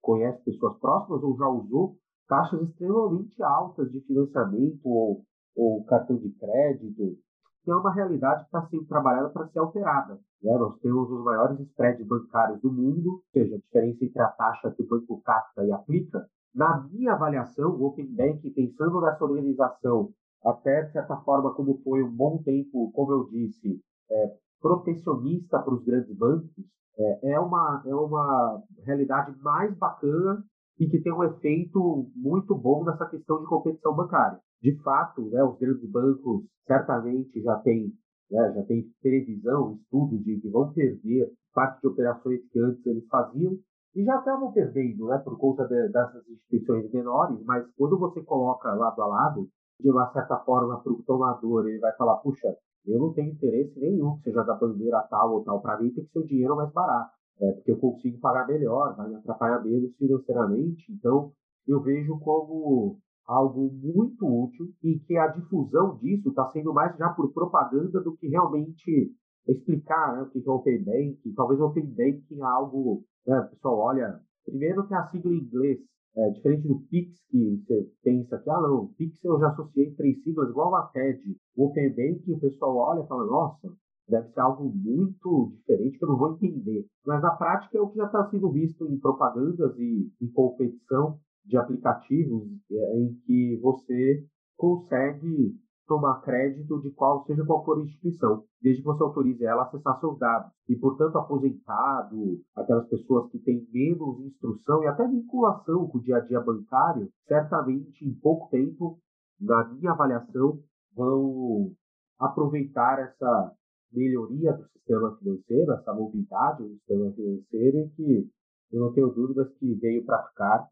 conhece 0.01 0.43
pessoas 0.43 0.77
próximas, 0.79 1.23
ou 1.23 1.37
já 1.37 1.47
usou, 1.47 1.97
taxas 2.27 2.61
extremamente 2.61 3.41
altas 3.41 3.91
de 3.91 4.01
financiamento 4.01 4.85
ou, 4.85 5.23
ou 5.55 5.83
cartão 5.85 6.17
de 6.17 6.29
crédito, 6.31 7.17
que 7.63 7.71
é 7.71 7.75
uma 7.75 7.93
realidade 7.93 8.41
que 8.41 8.45
está 8.45 8.67
sendo 8.67 8.85
trabalhada 8.85 9.29
para 9.29 9.47
ser 9.47 9.59
alterada. 9.59 10.19
Né? 10.41 10.57
Nós 10.57 10.77
temos 10.79 11.09
os 11.09 11.23
maiores 11.23 11.59
spreads 11.59 12.05
bancários 12.07 12.61
do 12.61 12.71
mundo, 12.71 13.09
ou 13.09 13.23
seja, 13.31 13.55
a 13.55 13.59
diferença 13.59 14.05
entre 14.05 14.21
a 14.21 14.27
taxa 14.29 14.71
que 14.71 14.83
o 14.83 14.87
banco 14.87 15.21
capta 15.21 15.65
e 15.65 15.71
aplica. 15.71 16.25
Na 16.53 16.81
minha 16.91 17.13
avaliação, 17.13 17.71
o 17.71 17.85
Open 17.85 18.07
Bank, 18.15 18.49
pensando 18.51 19.01
nessa 19.01 19.23
organização, 19.23 20.11
até 20.43 20.83
de 20.83 20.93
certa 20.93 21.17
forma, 21.17 21.53
como 21.53 21.81
foi 21.83 22.01
um 22.01 22.11
bom 22.11 22.41
tempo, 22.43 22.91
como 22.93 23.11
eu 23.11 23.29
disse, 23.29 23.79
é, 24.09 24.35
protecionista 24.61 25.59
para 25.59 25.73
os 25.73 25.83
grandes 25.83 26.15
bancos, 26.17 26.49
é, 26.97 27.33
é, 27.33 27.39
uma, 27.39 27.83
é 27.85 27.95
uma 27.95 28.61
realidade 28.85 29.35
mais 29.41 29.75
bacana 29.77 30.43
e 30.79 30.87
que 30.87 31.01
tem 31.01 31.13
um 31.13 31.23
efeito 31.23 32.09
muito 32.15 32.55
bom 32.55 32.83
nessa 32.83 33.05
questão 33.05 33.39
de 33.39 33.47
competição 33.47 33.95
bancária. 33.95 34.39
De 34.61 34.75
fato, 34.83 35.29
né, 35.29 35.43
os 35.43 35.57
grandes 35.57 35.89
bancos 35.89 36.43
certamente 36.65 37.41
já 37.41 37.55
têm 37.59 37.93
né, 38.31 38.53
já 38.53 38.63
tem 38.63 38.87
previsão, 39.01 39.79
estudos 39.81 40.23
de 40.23 40.39
que 40.39 40.49
vão 40.49 40.71
perder 40.71 41.31
parte 41.53 41.81
de 41.81 41.87
operações 41.87 42.41
que 42.51 42.59
antes 42.59 42.85
eles 42.85 43.05
faziam 43.07 43.57
e 43.95 44.03
já 44.03 44.19
estavam 44.19 44.51
perdendo, 44.51 45.07
né, 45.07 45.17
por 45.17 45.37
conta 45.37 45.67
de, 45.67 45.89
dessas 45.89 46.27
instituições 46.29 46.91
menores, 46.91 47.43
mas 47.43 47.65
quando 47.75 47.97
você 47.97 48.21
coloca 48.21 48.73
lado 48.73 49.01
a 49.01 49.07
lado, 49.07 49.49
de 49.79 49.89
uma 49.89 50.11
certa 50.11 50.37
forma, 50.39 50.79
para 50.81 50.91
o 50.91 51.01
tomador, 51.03 51.67
ele 51.67 51.79
vai 51.79 51.95
falar, 51.95 52.17
puxa, 52.17 52.55
eu 52.85 52.99
não 52.99 53.13
tenho 53.13 53.31
interesse 53.31 53.79
nenhum 53.79 54.17
que 54.17 54.23
seja 54.23 54.43
da 54.43 54.53
bandeira 54.53 55.01
tal 55.09 55.33
ou 55.33 55.43
tal, 55.43 55.61
para 55.61 55.81
mim 55.81 55.91
tem 55.91 56.05
que 56.05 56.11
ser 56.11 56.19
o 56.19 56.27
dinheiro 56.27 56.55
mais 56.55 56.71
barato, 56.71 57.11
é, 57.41 57.51
porque 57.53 57.71
eu 57.71 57.77
consigo 57.77 58.19
pagar 58.19 58.47
melhor, 58.47 58.95
vai 58.95 59.09
me 59.09 59.15
atrapalhar 59.15 59.63
menos 59.63 59.95
financeiramente, 59.95 60.91
então 60.91 61.31
eu 61.67 61.81
vejo 61.81 62.19
como 62.19 62.99
algo 63.29 63.71
muito 63.71 64.25
útil 64.25 64.73
e 64.83 64.97
que 64.99 65.15
a 65.15 65.27
difusão 65.27 65.97
disso 65.99 66.29
está 66.29 66.49
sendo 66.49 66.73
mais 66.73 66.97
já 66.97 67.09
por 67.09 67.31
propaganda 67.31 68.01
do 68.01 68.17
que 68.17 68.27
realmente 68.27 69.13
explicar 69.47 70.15
né, 70.15 70.23
o 70.23 70.29
que 70.31 70.39
é 70.39 70.51
o 70.51 70.55
Open 70.55 70.83
Banking. 70.83 71.33
Talvez 71.35 71.59
o 71.59 71.65
Open 71.65 71.85
Banking 71.85 72.39
é 72.39 72.43
algo, 72.43 73.03
né, 73.27 73.39
pessoal, 73.51 73.77
olha, 73.77 74.19
primeiro 74.43 74.87
tem 74.87 74.97
a 74.97 75.07
sigla 75.09 75.31
em 75.31 75.37
inglês, 75.37 75.79
é, 76.17 76.29
diferente 76.31 76.67
do 76.67 76.79
Pix, 76.89 77.23
que 77.29 77.57
você 77.57 77.87
pensa 78.03 78.39
que, 78.39 78.49
ah, 78.49 78.61
não, 78.61 78.87
Pix 78.97 79.23
eu 79.23 79.39
já 79.39 79.49
associei 79.49 79.93
três 79.93 80.23
siglas 80.23 80.49
igual 80.49 80.73
a 80.73 80.87
TED. 80.87 81.21
O 81.55 81.67
Open 81.67 81.89
Banking, 81.89 82.33
o 82.33 82.39
pessoal 82.39 82.75
olha 82.77 83.03
e 83.03 83.07
fala, 83.07 83.25
nossa, 83.27 83.71
deve 84.07 84.27
ser 84.29 84.39
algo 84.39 84.73
muito 84.73 85.53
diferente 85.55 85.99
que 85.99 86.03
eu 86.03 86.09
não 86.09 86.17
vou 86.17 86.33
entender. 86.33 86.87
Mas 87.05 87.21
na 87.21 87.35
prática 87.35 87.77
é 87.77 87.81
o 87.81 87.89
que 87.89 87.97
já 87.97 88.07
está 88.07 88.27
sendo 88.31 88.51
visto 88.51 88.87
em 88.87 88.99
propagandas 88.99 89.77
e 89.77 90.11
em 90.19 90.31
competição 90.31 91.19
de 91.49 91.57
aplicativos 91.57 92.47
é, 92.71 92.99
em 92.99 93.13
que 93.25 93.59
você 93.61 94.23
consegue 94.55 95.55
tomar 95.87 96.21
crédito 96.21 96.79
de 96.81 96.91
qual 96.91 97.25
seja 97.25 97.43
qual 97.43 97.65
for 97.65 97.79
a 97.79 97.81
instituição, 97.81 98.43
desde 98.61 98.83
que 98.83 98.87
você 98.87 99.01
autorize 99.01 99.43
ela 99.43 99.63
a 99.63 99.65
acessar 99.65 99.99
seus 99.99 100.19
dados. 100.19 100.51
E, 100.69 100.75
portanto, 100.75 101.17
aposentado, 101.17 102.39
aquelas 102.55 102.87
pessoas 102.87 103.31
que 103.31 103.39
têm 103.39 103.67
menos 103.73 104.19
instrução 104.21 104.83
e 104.83 104.87
até 104.87 105.07
vinculação 105.07 105.87
com 105.87 105.97
o 105.97 106.01
dia 106.01 106.17
a 106.17 106.19
dia 106.19 106.39
bancário, 106.39 107.09
certamente 107.27 108.05
em 108.05 108.13
pouco 108.13 108.49
tempo, 108.51 108.99
na 109.41 109.67
minha 109.73 109.91
avaliação, 109.91 110.59
vão 110.95 111.71
aproveitar 112.19 112.99
essa 112.99 113.51
melhoria 113.91 114.53
do 114.53 114.67
sistema 114.67 115.17
financeiro, 115.17 115.73
essa 115.73 115.93
novidade 115.93 116.63
do 116.63 116.75
sistema 116.75 117.11
financeiro, 117.13 117.77
e 117.79 117.89
que 117.95 118.29
eu 118.71 118.81
não 118.81 118.93
tenho 118.93 119.09
dúvidas 119.09 119.51
que 119.57 119.73
veio 119.73 120.05
para 120.05 120.21
ficar 120.27 120.67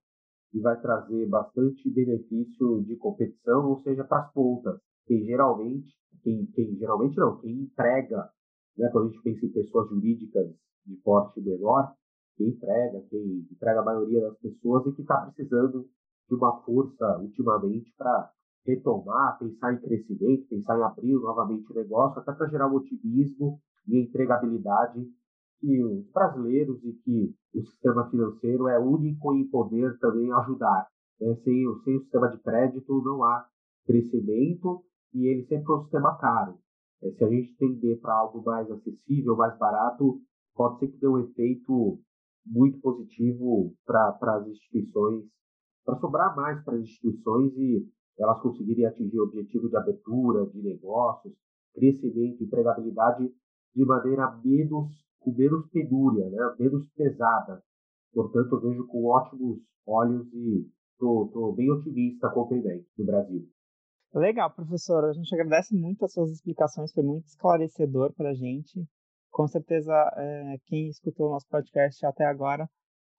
e 0.54 0.60
vai 0.60 0.80
trazer 0.82 1.28
bastante 1.28 1.90
benefício 1.90 2.84
de 2.84 2.96
competição, 2.98 3.70
ou 3.70 3.80
seja, 3.82 4.04
para 4.04 4.22
as 4.22 4.34
pontas. 4.34 4.80
Quem 5.06 5.24
geralmente, 5.26 5.94
quem, 6.24 6.46
quem 6.48 6.76
geralmente 6.78 7.18
não, 7.18 7.40
quem 7.40 7.52
entrega, 7.62 8.30
né, 8.78 8.90
quando 8.92 9.08
a 9.08 9.10
gente 9.10 9.22
pensa 9.24 9.46
em 9.46 9.52
pessoas 9.52 9.90
jurídicas 9.90 10.48
de 10.86 10.96
porte 11.04 11.42
menor, 11.42 11.94
quem 12.38 12.50
entrega, 12.50 13.02
quem 13.10 13.48
entrega 13.52 13.82
a 13.82 13.86
maioria 13.86 14.22
das 14.22 14.38
pessoas 14.40 14.86
e 14.88 14.94
que 14.94 15.02
está 15.02 15.18
precisando 15.22 15.88
de 16.30 16.36
uma 16.36 16.62
força 16.64 17.20
ultimamente 17.20 17.94
para 17.98 18.32
retomar, 18.66 19.40
pensar 19.40 19.74
em 19.74 19.80
crescimento, 19.80 20.48
pensar 20.50 20.78
em 20.78 20.84
abrir 20.84 21.14
novamente 21.14 21.72
o 21.72 21.76
negócio, 21.76 22.20
até 22.20 22.34
para 22.34 22.50
gerar 22.50 22.68
um 22.68 22.76
otimismo 22.76 23.60
e 23.88 24.00
entregabilidade 24.02 25.08
que 25.60 25.84
os 25.84 26.12
brasileiros 26.12 26.84
e 26.84 26.94
que 26.94 27.36
o 27.54 27.62
sistema 27.62 28.10
financeiro 28.10 28.68
é 28.68 28.80
único 28.80 29.34
em 29.34 29.48
poder 29.48 29.98
também 30.00 30.32
ajudar. 30.32 30.88
Né? 31.20 31.36
Sem, 31.44 31.64
sem 31.84 31.98
o 31.98 32.02
sistema 32.02 32.30
de 32.30 32.38
crédito 32.40 33.02
não 33.04 33.24
há 33.24 33.46
crescimento 33.86 34.84
e 35.14 35.28
ele 35.28 35.46
sempre 35.48 35.66
foi 35.66 35.78
um 35.78 35.82
sistema 35.84 36.18
caro. 36.18 36.58
É, 37.02 37.12
se 37.12 37.24
a 37.24 37.30
gente 37.30 37.56
tender 37.58 38.00
para 38.00 38.14
algo 38.14 38.44
mais 38.44 38.70
acessível, 38.70 39.36
mais 39.36 39.58
barato, 39.58 40.20
pode 40.56 40.80
ser 40.80 40.88
que 40.88 40.98
dê 40.98 41.08
um 41.08 41.20
efeito 41.20 42.00
muito 42.46 42.80
positivo 42.80 43.74
para 43.86 44.18
as 44.22 44.48
instituições, 44.48 45.26
para 45.86 46.00
sobrar 46.00 46.36
mais 46.36 46.64
para 46.64 46.76
as 46.76 46.82
instituições 46.82 47.54
e 47.56 47.88
elas 48.18 48.42
conseguirem 48.42 48.86
atingir 48.86 49.20
o 49.20 49.24
objetivo 49.24 49.70
de 49.70 49.78
abertura 49.78 50.48
de 50.48 50.62
negócios, 50.62 51.34
crescimento, 51.74 52.44
empregabilidade 52.44 53.32
de 53.76 53.86
maneira 53.86 54.36
menos 54.44 55.07
com 55.28 55.34
menos 55.34 55.70
penúria, 55.70 56.30
né? 56.30 56.56
menos 56.58 56.88
pesada. 56.92 57.62
Portanto, 58.14 58.56
eu 58.56 58.62
vejo 58.62 58.88
com 58.88 59.06
ótimos 59.06 59.60
olhos 59.86 60.26
e 60.34 60.66
estou 60.94 61.54
bem 61.54 61.70
otimista 61.70 62.30
com 62.30 62.42
o 62.42 62.48
Payback 62.48 62.86
no 62.98 63.06
Brasil. 63.06 63.50
Legal, 64.14 64.50
professor. 64.54 65.04
A 65.04 65.14
gente 65.14 65.34
agradece 65.36 65.76
muito 65.76 66.06
as 66.06 66.14
suas 66.14 66.32
explicações, 66.32 66.94
foi 66.94 67.04
muito 67.04 67.26
esclarecedor 67.26 68.14
para 68.14 68.30
a 68.30 68.34
gente. 68.34 68.88
Com 69.30 69.48
certeza, 69.48 69.94
é, 70.16 70.58
quem 70.66 70.88
escutou 70.88 71.28
o 71.28 71.32
nosso 71.32 71.48
podcast 71.50 72.04
até 72.06 72.26
agora, 72.26 72.68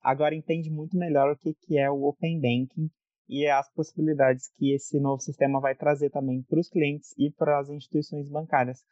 agora 0.03 0.35
entende 0.35 0.71
muito 0.71 0.97
melhor 0.97 1.33
o 1.33 1.37
que, 1.37 1.55
que 1.55 1.79
é 1.79 1.91
o 1.91 2.05
Open 2.05 2.41
Banking 2.41 2.91
e 3.29 3.47
as 3.47 3.71
possibilidades 3.73 4.51
que 4.57 4.73
esse 4.73 4.99
novo 4.99 5.21
sistema 5.21 5.61
vai 5.61 5.75
trazer 5.75 6.09
também 6.11 6.43
para 6.43 6.59
os 6.59 6.71
clientes 6.71 7.15
e 7.19 7.31
para 7.31 7.61
as 7.61 7.69
instituições 7.69 8.27
bancárias. 8.29 8.83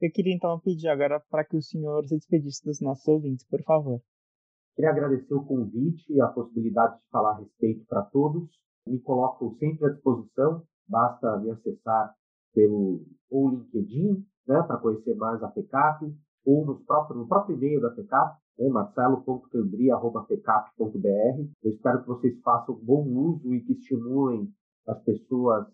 Eu 0.00 0.10
queria 0.12 0.34
então 0.34 0.60
pedir 0.60 0.88
agora 0.88 1.20
para 1.30 1.44
que 1.44 1.56
o 1.56 1.62
senhor 1.62 2.06
se 2.06 2.16
despedisse 2.16 2.64
dos 2.64 2.80
nossos 2.80 3.06
ouvintes, 3.08 3.46
por 3.48 3.62
favor. 3.62 4.00
Queria 4.74 4.90
agradecer 4.90 5.32
o 5.32 5.44
convite 5.44 6.12
e 6.12 6.20
a 6.20 6.28
possibilidade 6.28 6.98
de 6.98 7.08
falar 7.10 7.32
a 7.32 7.38
respeito 7.38 7.86
para 7.86 8.02
todos. 8.02 8.50
Me 8.86 9.00
coloco 9.00 9.56
sempre 9.58 9.86
à 9.86 9.88
disposição, 9.88 10.62
basta 10.86 11.38
me 11.38 11.50
acessar 11.50 12.14
pelo 12.54 13.06
ou 13.30 13.50
LinkedIn, 13.50 14.24
né, 14.46 14.62
para 14.62 14.76
conhecer 14.76 15.14
mais 15.16 15.42
a 15.42 15.50
FECAP, 15.50 16.14
ou 16.44 16.64
no 16.64 16.78
próprio, 16.84 17.16
no 17.16 17.26
próprio 17.26 17.56
e-mail 17.56 17.80
da 17.80 17.94
FECAP, 17.94 18.38
né. 18.58 18.68
Eu 21.62 21.70
espero 21.70 22.02
que 22.02 22.08
vocês 22.08 22.38
façam 22.42 22.78
bom 22.82 23.06
uso 23.08 23.54
e 23.54 23.62
que 23.62 23.72
estimulem 23.72 24.52
as 24.86 25.02
pessoas 25.02 25.66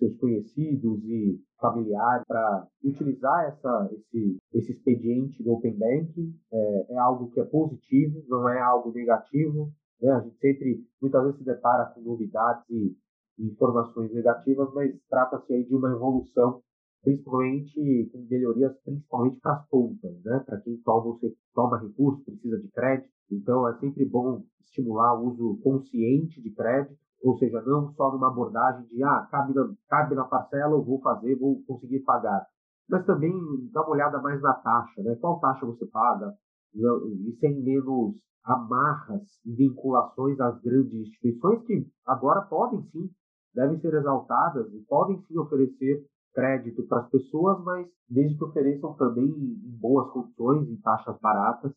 seus 0.00 0.16
conhecidos 0.16 1.04
e 1.04 1.38
familiares 1.60 2.26
para 2.26 2.66
utilizar 2.82 3.44
essa, 3.44 3.90
esse, 3.92 4.38
esse 4.54 4.72
expediente 4.72 5.42
do 5.42 5.52
Open 5.52 5.76
Banking. 5.78 6.34
É, 6.50 6.94
é, 6.94 6.98
algo 6.98 7.30
que 7.30 7.38
é 7.38 7.44
positivo, 7.44 8.24
não 8.26 8.48
é 8.48 8.58
algo 8.60 8.90
negativo. 8.92 9.70
Né? 10.00 10.10
A 10.10 10.20
gente 10.20 10.38
sempre, 10.38 10.84
muitas 11.00 11.22
vezes, 11.22 11.38
se 11.38 11.44
depara 11.44 11.84
com 11.94 12.00
novidades 12.00 12.64
e, 12.70 12.96
informações 13.38 14.12
negativas, 14.12 14.68
mas 14.74 14.94
trata-se 15.08 15.50
aí 15.54 15.64
de 15.64 15.74
uma 15.74 15.90
evolução, 15.90 16.60
principalmente 17.02 18.10
com 18.12 18.26
melhorias, 18.28 18.76
principalmente 18.84 19.40
para 19.40 19.54
as 19.54 19.68
pontas, 19.68 20.22
né? 20.24 20.42
para 20.44 20.60
quem 20.60 20.76
toma, 20.78 21.18
toma 21.54 21.80
recurso, 21.80 22.24
precisa 22.24 22.58
de 22.58 22.68
crédito. 22.68 23.08
Então, 23.30 23.66
é 23.68 23.78
sempre 23.78 24.04
bom 24.04 24.42
estimular 24.60 25.18
o 25.18 25.28
uso 25.28 25.58
consciente 25.62 26.42
de 26.42 26.50
crédito 26.50 26.98
ou 27.22 27.36
seja, 27.38 27.60
não 27.62 27.92
só 27.94 28.12
numa 28.12 28.28
abordagem 28.28 28.86
de, 28.86 29.02
ah, 29.02 29.26
cabe 29.30 29.54
na, 29.54 29.68
cabe 29.88 30.14
na 30.14 30.24
parcela, 30.24 30.74
eu 30.74 30.82
vou 30.82 31.00
fazer, 31.00 31.38
vou 31.38 31.62
conseguir 31.66 32.00
pagar, 32.00 32.46
mas 32.88 33.04
também 33.04 33.32
dar 33.72 33.82
uma 33.82 33.90
olhada 33.90 34.20
mais 34.20 34.40
na 34.40 34.54
taxa, 34.54 35.02
né? 35.02 35.14
Qual 35.16 35.38
taxa 35.38 35.66
você 35.66 35.86
paga? 35.86 36.32
E 36.74 37.36
sem 37.40 37.62
menos 37.62 38.14
amarras 38.44 39.22
e 39.44 39.54
vinculações 39.54 40.40
às 40.40 40.60
grandes 40.62 40.94
instituições 40.94 41.62
que 41.66 41.86
agora 42.06 42.42
podem 42.42 42.82
sim, 42.90 43.10
devem 43.54 43.78
ser 43.80 43.94
exaltadas 43.94 44.72
e 44.72 44.80
podem 44.86 45.20
sim 45.22 45.38
oferecer 45.38 46.04
crédito 46.32 46.86
para 46.86 47.00
as 47.00 47.10
pessoas, 47.10 47.62
mas 47.64 47.86
desde 48.08 48.38
que 48.38 48.44
ofereçam 48.44 48.94
também 48.94 49.26
em 49.26 49.78
boas 49.80 50.10
condições, 50.12 50.68
em 50.68 50.80
taxas 50.80 51.18
baratas, 51.20 51.72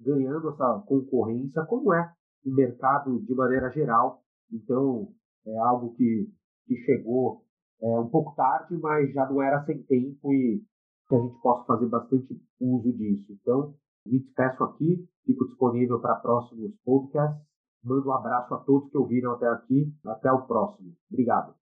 ganhando 0.00 0.48
essa 0.48 0.82
concorrência, 0.86 1.64
como 1.66 1.92
é 1.92 2.12
o 2.44 2.50
mercado 2.50 3.20
de 3.20 3.34
maneira 3.34 3.70
geral, 3.70 4.22
então, 4.52 5.12
é 5.46 5.56
algo 5.58 5.94
que, 5.94 6.28
que 6.66 6.76
chegou 6.84 7.44
é, 7.82 7.86
um 7.98 8.08
pouco 8.08 8.34
tarde, 8.34 8.76
mas 8.76 9.12
já 9.12 9.28
não 9.28 9.42
era 9.42 9.64
sem 9.64 9.82
tempo 9.84 10.32
e 10.32 10.62
que 11.08 11.14
a 11.14 11.18
gente 11.18 11.40
possa 11.40 11.64
fazer 11.64 11.86
bastante 11.86 12.40
uso 12.60 12.92
disso. 12.92 13.32
Então, 13.32 13.74
me 14.06 14.20
despeço 14.20 14.64
aqui, 14.64 15.08
fico 15.24 15.46
disponível 15.48 16.00
para 16.00 16.16
próximos 16.16 16.72
podcasts. 16.84 17.50
Mando 17.82 18.08
um 18.08 18.12
abraço 18.12 18.52
a 18.54 18.58
todos 18.58 18.90
que 18.90 18.98
ouviram 18.98 19.32
até 19.32 19.48
aqui. 19.48 19.92
Até 20.06 20.30
o 20.30 20.46
próximo. 20.46 20.94
Obrigado. 21.10 21.54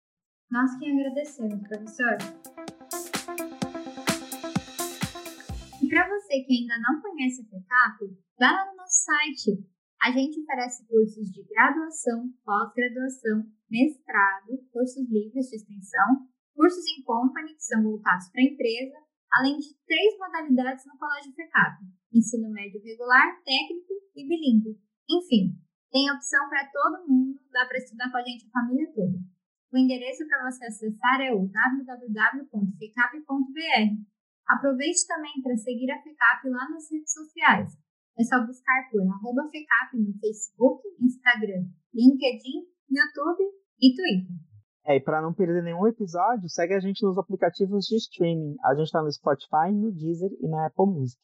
Nós 0.51 0.75
que 0.79 0.91
agradecemos, 0.91 1.61
professor. 1.69 2.17
E 5.83 5.89
para 5.89 6.09
você 6.09 6.41
que 6.41 6.61
ainda 6.61 6.75
não 6.79 7.03
conhece 7.03 7.43
a 7.43 7.45
FECAP, 7.45 8.17
vá 8.41 8.51
lá 8.51 8.71
no 8.71 8.77
nosso 8.77 9.05
site 9.05 9.76
a 10.03 10.11
gente 10.11 10.41
oferece 10.41 10.87
cursos 10.87 11.31
de 11.33 11.43
graduação, 11.45 12.31
pós-graduação, 12.45 13.47
mestrado, 13.71 14.59
cursos 14.73 15.09
livres 15.11 15.49
de 15.49 15.57
extensão, 15.57 16.29
cursos 16.55 16.85
em 16.87 17.03
company, 17.03 17.55
que 17.55 17.65
são 17.65 17.83
voltados 17.83 18.29
para 18.31 18.43
a 18.43 18.45
empresa, 18.45 18.97
além 19.33 19.59
de 19.59 19.75
três 19.87 20.19
modalidades 20.19 20.85
no 20.87 20.99
Colégio 20.99 21.33
FECAP: 21.33 21.83
ensino 22.13 22.51
médio 22.51 22.81
regular, 22.83 23.43
técnico 23.43 23.95
e 24.15 24.29
bilíngue. 24.29 24.79
Enfim, 25.09 25.57
tem 25.91 26.11
opção 26.11 26.49
para 26.49 26.69
todo 26.71 27.07
mundo, 27.09 27.41
dá 27.51 27.65
para 27.67 27.79
estudar 27.79 28.11
com 28.11 28.19
a 28.19 28.23
gente 28.23 28.47
a 28.47 28.51
família 28.51 28.93
toda. 28.93 29.19
O 29.73 29.79
endereço 29.79 30.27
para 30.27 30.51
você 30.51 30.67
acessar 30.67 31.21
é 31.21 31.33
o 31.35 31.49
www.fecap.br. 31.49 32.47
Aproveite 34.49 35.07
também 35.07 35.43
para 35.43 35.57
seguir 35.57 35.91
a 35.91 36.01
FECAP 36.03 36.49
lá 36.49 36.71
nas 36.71 36.91
redes 36.91 37.13
sociais. 37.13 37.86
É 38.19 38.25
só 38.25 38.45
buscar 38.47 38.89
por 38.91 39.03
arroba 39.03 39.43
FECAP 39.51 39.99
no 39.99 40.19
Facebook, 40.19 40.83
Instagram, 41.01 41.69
LinkedIn, 41.95 42.67
YouTube 42.89 43.45
e 43.81 43.95
Twitter. 43.95 44.37
É, 44.87 44.97
e 44.97 45.01
para 45.01 45.21
não 45.21 45.35
perder 45.35 45.63
nenhum 45.63 45.87
episódio, 45.87 46.49
segue 46.49 46.73
a 46.75 46.81
gente 46.81 47.05
nos 47.05 47.19
aplicativos 47.19 47.85
de 47.87 47.97
streaming. 47.97 48.57
A 48.65 48.75
gente 48.75 48.87
está 48.87 49.03
no 49.03 49.13
Spotify, 49.13 49.71
no 49.73 49.93
Deezer 49.93 50.31
e 50.41 50.49
na 50.49 50.67
Apple 50.67 50.87
Music. 50.87 51.21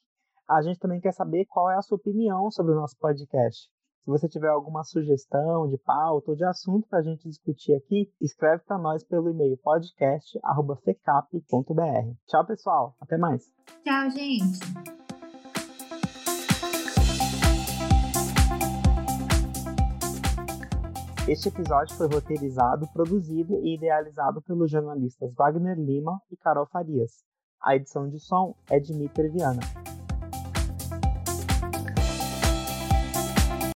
A 0.51 0.61
gente 0.63 0.81
também 0.81 1.01
quer 1.01 1.13
saber 1.13 1.47
qual 1.47 1.71
é 1.71 1.77
a 1.77 1.83
sua 1.83 1.97
opinião 1.97 2.51
sobre 2.51 2.73
o 2.73 2.77
nosso 2.77 2.99
podcast. 2.99 3.71
Se 4.05 4.11
você 4.11 4.29
tiver 4.29 4.49
alguma 4.49 4.83
sugestão 4.83 5.69
de 5.69 5.79
pauta 5.79 6.33
ou 6.33 6.37
de 6.37 6.45
assunto 6.45 6.89
para 6.89 6.99
a 6.99 7.03
gente 7.03 7.29
discutir 7.29 7.73
aqui, 7.75 8.13
escreve 8.21 8.65
para 8.65 8.77
nós 8.77 9.05
pelo 9.05 9.31
e-mail 9.31 9.57
podcast.fecap.br. 9.59 12.17
Tchau, 12.27 12.45
pessoal. 12.45 12.97
Até 13.01 13.17
mais. 13.17 13.45
Tchau, 13.85 14.11
gente. 14.11 15.02
Este 21.29 21.49
episódio 21.49 21.95
foi 21.95 22.09
roteirizado, 22.09 22.89
produzido 22.93 23.61
e 23.63 23.77
idealizado 23.77 24.43
pelos 24.43 24.69
jornalistas 24.69 25.33
Wagner 25.35 25.79
Lima 25.79 26.21
e 26.33 26.37
Carol 26.37 26.67
Farias. 26.67 27.23
A 27.63 27.77
edição 27.77 28.09
de 28.09 28.19
som 28.19 28.57
é 28.69 28.81
de 28.81 28.93
Mitter 28.93 29.31
Viana. 29.31 29.61